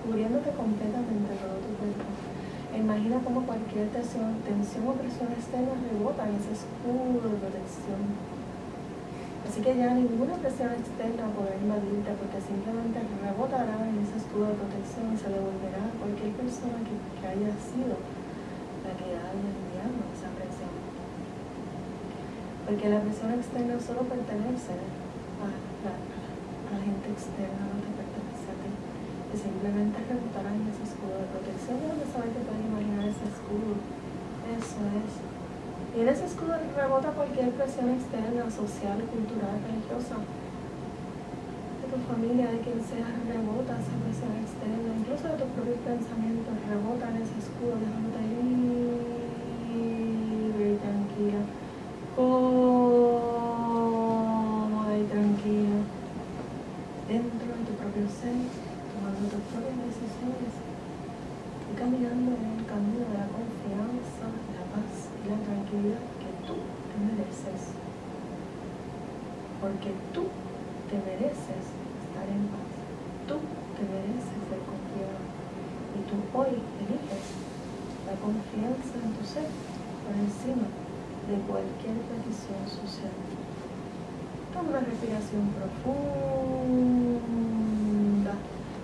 cubriéndote 0.05 0.51
completamente 0.53 1.37
todo 1.37 1.61
tu 1.61 1.77
cuerpo. 1.77 2.09
imagina 2.73 3.21
cómo 3.23 3.45
cualquier 3.45 3.89
tensión 3.93 4.41
o 4.89 4.93
presión 4.97 5.29
externa 5.33 5.77
rebota 5.77 6.25
en 6.25 6.41
ese 6.41 6.57
escudo 6.57 7.29
de 7.29 7.37
protección. 7.37 8.39
Así 9.51 9.67
que 9.67 9.75
ya 9.75 9.91
ninguna 9.91 10.39
presión 10.39 10.71
externa 10.79 11.27
podrá 11.35 11.59
invadirte 11.59 12.15
porque 12.23 12.39
simplemente 12.39 13.03
rebotará 13.19 13.83
en 13.83 13.99
ese 13.99 14.23
escudo 14.23 14.47
de 14.47 14.63
protección 14.63 15.11
y 15.11 15.19
se 15.19 15.27
devolverá 15.27 15.91
a 15.91 15.99
cualquier 15.99 16.39
persona 16.39 16.79
que, 16.87 16.95
haya 17.27 17.51
sido 17.59 17.99
la 17.99 18.95
que 18.95 19.11
haya 19.11 19.43
enviado 19.43 20.07
esa 20.15 20.31
presión. 20.39 20.71
Porque 22.63 22.95
la 22.95 23.03
presión 23.03 23.35
externa 23.35 23.75
solo 23.83 24.07
pertenece 24.07 24.79
a 25.43 25.51
la, 25.51 26.79
gente 26.79 27.11
externa, 27.11 27.75
no 27.75 27.83
te 27.83 27.91
pertenece 27.91 28.47
a 28.55 28.55
ti. 28.55 28.71
Y 28.71 29.35
simplemente 29.35 29.99
rebotará 29.99 30.55
en 30.55 30.63
ese 30.71 30.95
escudo 30.95 31.27
de 31.27 31.27
protección. 31.27 31.75
Ya 31.83 31.99
no 31.99 32.07
sabes 32.07 32.39
que 32.39 32.47
puedes 32.47 32.71
imaginar 32.71 33.03
ese 33.03 33.27
escudo. 33.27 33.83
Eso 34.47 34.79
es 34.79 35.30
en 35.97 36.09
ese 36.09 36.24
escudo 36.24 36.55
rebota 36.76 37.11
cualquier 37.11 37.51
presión 37.51 37.91
externa, 37.91 38.51
social, 38.51 39.03
cultural, 39.11 39.59
religiosa. 39.66 40.16
De 41.82 41.86
tu 41.91 41.99
familia, 42.07 42.47
de 42.53 42.61
quien 42.61 42.78
sea, 42.78 43.11
rebota 43.26 43.74
esa 43.74 43.99
presión 44.07 44.38
externa, 44.38 44.95
incluso 44.95 45.26
de 45.26 45.34
tus 45.43 45.51
propios 45.51 45.82
pensamientos, 45.82 46.55
rebota 46.70 47.11
en 47.11 47.16
ese 47.26 47.34
escudo, 47.43 47.74
dejándote 47.82 48.22
libre 49.74 50.78
tranquila, 50.78 51.43
y 55.01 55.05
tranquila, 55.11 55.80
dentro 57.09 57.51
de 57.51 57.62
tu 57.66 57.72
propio 57.80 58.07
ser, 58.09 58.36
tomando 58.95 59.26
tus 59.26 59.43
propias 59.49 59.80
decisiones 59.91 60.53
y 60.61 61.74
caminando 61.74 62.36
en 62.36 62.61
el 62.61 62.66
camino 62.66 63.09
de 63.09 63.16
la 63.16 63.28
confianza, 63.32 64.28
la 64.28 64.64
paz 64.74 65.09
y 65.24 65.28
la 65.30 65.38
tranquilidad 65.41 66.05
que 66.20 66.30
tú 66.45 66.55
te 66.61 66.97
mereces. 67.01 67.72
Porque 69.81 69.97
tú 70.12 70.28
te 70.93 70.97
mereces 71.09 71.64
estar 72.05 72.28
en 72.28 72.53
paz. 72.53 72.68
Tú 73.24 73.41
te 73.72 73.83
mereces 73.89 74.28
ser 74.45 74.61
confiado. 74.68 75.24
Y 75.97 76.05
tú 76.05 76.20
hoy 76.37 76.53
eliges 76.85 77.24
la 78.05 78.12
confianza 78.20 79.01
en 79.01 79.16
tu 79.16 79.24
ser 79.24 79.49
por 80.05 80.12
encima 80.20 80.68
de 81.33 81.41
cualquier 81.49 81.97
petición 82.12 82.61
social. 82.68 83.16
Toma 84.53 84.68
una 84.68 84.85
respiración 84.85 85.49
profunda. 85.57 85.97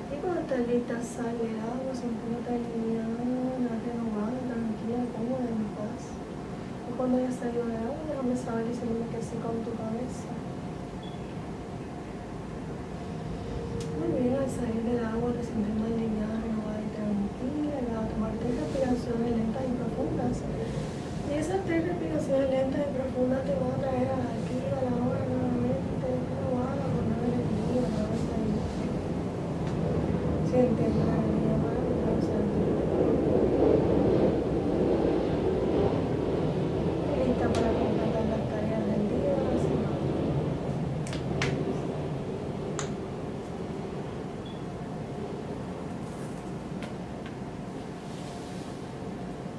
Y 0.09 0.17
cuando 0.17 0.49
estés 0.49 0.65
lista, 0.65 0.97
sale 0.97 1.61
agua, 1.61 1.93
siéntete 1.93 2.57
aliviada, 2.57 3.69
renovada, 3.85 4.41
tranquila, 4.49 5.05
cómoda, 5.13 5.45
en 5.45 5.77
paz. 5.77 6.09
Y 6.89 6.97
cuando 6.97 7.21
ya 7.21 7.29
salió 7.37 7.69
el 7.69 7.85
agua, 7.85 8.01
déjame 8.09 8.33
saber 8.33 8.65
diciéndome 8.65 9.13
que 9.13 9.21
sí 9.21 9.37
con 9.45 9.61
tu 9.61 9.77
cabeza. 9.77 10.46
Muy 14.07 14.29
al 14.35 14.49
salir 14.49 14.83
del 14.87 15.05
agua 15.05 15.31
más 15.35 15.49
aliviada, 15.51 16.39
renovada 16.39 16.81
y 16.81 16.91
tranquila. 16.95 17.75
Y 17.83 17.87
vas 17.91 18.05
a 18.05 18.09
tomar 18.09 18.33
tres 18.39 18.55
respiraciones 18.55 19.31
lentas 19.37 19.63
y 19.67 19.73
profundas. 19.77 20.37
Y 21.27 21.33
esas 21.39 21.61
tres 21.67 21.81
respiraciones 21.89 22.51
lentas 22.51 22.81
y 22.87 22.91
profundas 22.95 23.43
te 23.45 23.53
van 23.59 23.73
a 23.75 23.83
traer 23.83 24.09
a 24.15 24.19
aquí, 24.31 24.59
a 24.71 24.79
la 24.87 24.93
hora, 25.03 25.23
nuevamente, 25.27 26.07
renovada, 26.07 26.85
con 26.87 27.03
nueva 27.11 27.27
energía, 27.27 27.83
nueva 27.91 28.17
salud. 28.27 28.63
Siente 30.47 30.83
la 30.87 31.15
energía 31.19 31.57
maravillosa. 31.67 32.39
Lista 37.17 37.47
para 37.51 37.71
completar 37.75 38.25
las 38.31 38.43
tareas 38.51 38.83
del 38.87 39.03
día 39.11 39.33
de 39.35 39.43
la 39.45 39.57
semana. 39.59 39.99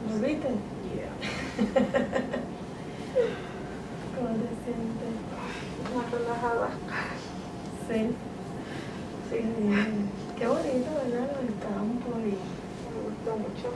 ¿Volviste? 0.10 0.48
¿Cómo 4.16 4.30
te 4.30 4.50
sientes? 4.64 5.14
Más 5.96 6.08
relajada. 6.12 6.70
Sí. 7.88 8.00
Sí, 9.30 9.38
Sí. 9.38 9.44
Qué 10.38 10.46
bonito, 10.48 10.90
¿verdad? 10.94 11.30
El 11.42 11.54
campo 11.58 12.10
y 12.20 12.38
me 12.38 13.00
gustó 13.04 13.30
mucho. 13.38 13.68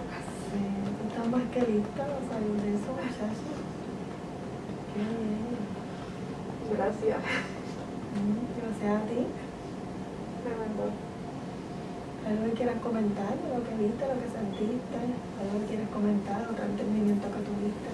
sí, 0.45 0.61
tú 0.85 1.01
estás 1.09 1.27
más 1.27 1.41
que 1.51 1.61
lista 1.71 2.01
para 2.05 2.21
salir 2.29 2.55
de 2.61 2.69
eso, 2.75 2.89
muchachos. 2.93 3.57
Qué 4.93 5.01
bien. 5.01 5.57
Gracias. 6.77 7.17
Mm, 8.13 8.45
Gracias 8.61 8.91
a 8.93 9.05
ti. 9.07 9.19
Tremendo. 10.43 10.85
Algo 12.31 12.45
que 12.45 12.51
quieras 12.63 12.79
comentar 12.79 13.35
lo 13.51 13.59
que 13.67 13.75
viste, 13.75 14.07
lo 14.07 14.15
que 14.15 14.29
sentiste, 14.31 14.99
algo 15.35 15.59
que 15.59 15.67
quieras 15.67 15.89
comentar, 15.91 16.47
otro 16.47 16.63
entendimiento 16.63 17.27
que 17.27 17.41
tuviste. 17.43 17.91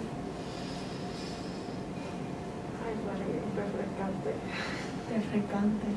Ay, 2.86 2.94
y 3.02 3.42
refrescante. 3.58 4.30
Refrescante. 5.10 5.88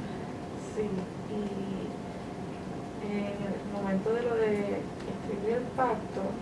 Sí, 0.73 0.89
y 1.29 1.93
en 3.13 3.37
el 3.45 3.61
momento 3.77 4.09
de 4.09 4.23
lo 4.23 4.35
de 4.37 4.81
escribir 4.81 5.61
el 5.61 5.69
pacto, 5.77 6.33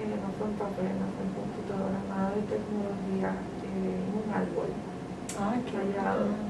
eh, 0.00 0.08
no 0.08 0.28
fue 0.40 0.46
en 0.48 0.56
papel, 0.56 0.88
no 0.96 1.06
fue 1.12 1.28
en 1.28 1.36
computadora, 1.36 2.00
nada 2.08 2.32
de 2.32 2.48
tecnología, 2.48 3.36
eh, 3.60 4.08
en 4.08 4.16
un 4.16 4.24
árbol. 4.32 4.72
Ah, 5.36 5.60
qué 5.66 5.72
Callado. 5.72 6.32
bacán. 6.32 6.48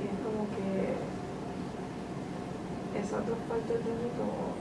Y 0.00 0.02
es 0.08 0.16
como 0.24 0.48
que 0.56 0.96
esas 3.00 3.26
dos 3.26 3.38
partes 3.48 3.78
de 3.84 3.90
mí 3.90 4.08
como 4.16 4.52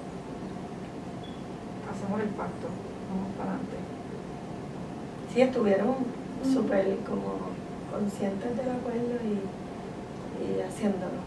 hacemos 1.91 2.21
el 2.21 2.29
pacto, 2.29 2.67
vamos 3.09 3.31
para 3.37 3.51
adelante. 3.51 3.77
Sí, 5.33 5.41
estuvieron 5.41 5.89
Ujú. 5.89 6.53
súper 6.53 6.97
como 7.03 7.51
conscientes 7.91 8.55
del 8.57 8.69
acuerdo 8.71 9.19
y, 9.25 9.43
y 10.43 10.61
haciéndolo 10.61 11.19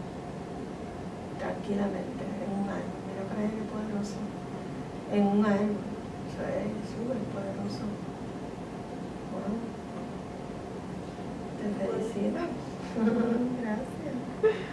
tranquilamente 1.39 2.23
en 2.23 2.49
un 2.51 2.69
árbol. 2.69 2.97
Mira 3.07 3.23
para 3.29 3.41
allá 3.41 3.51
qué 3.51 3.63
poderoso. 3.69 4.19
En 5.11 5.23
un 5.27 5.45
árbol. 5.45 5.83
Eso 6.27 6.41
es 6.49 6.71
súper 6.89 7.19
poderoso. 7.29 7.85
Wow. 9.31 9.53
Te 11.59 11.65
felicito. 11.77 12.41
Gracias. 13.61 14.72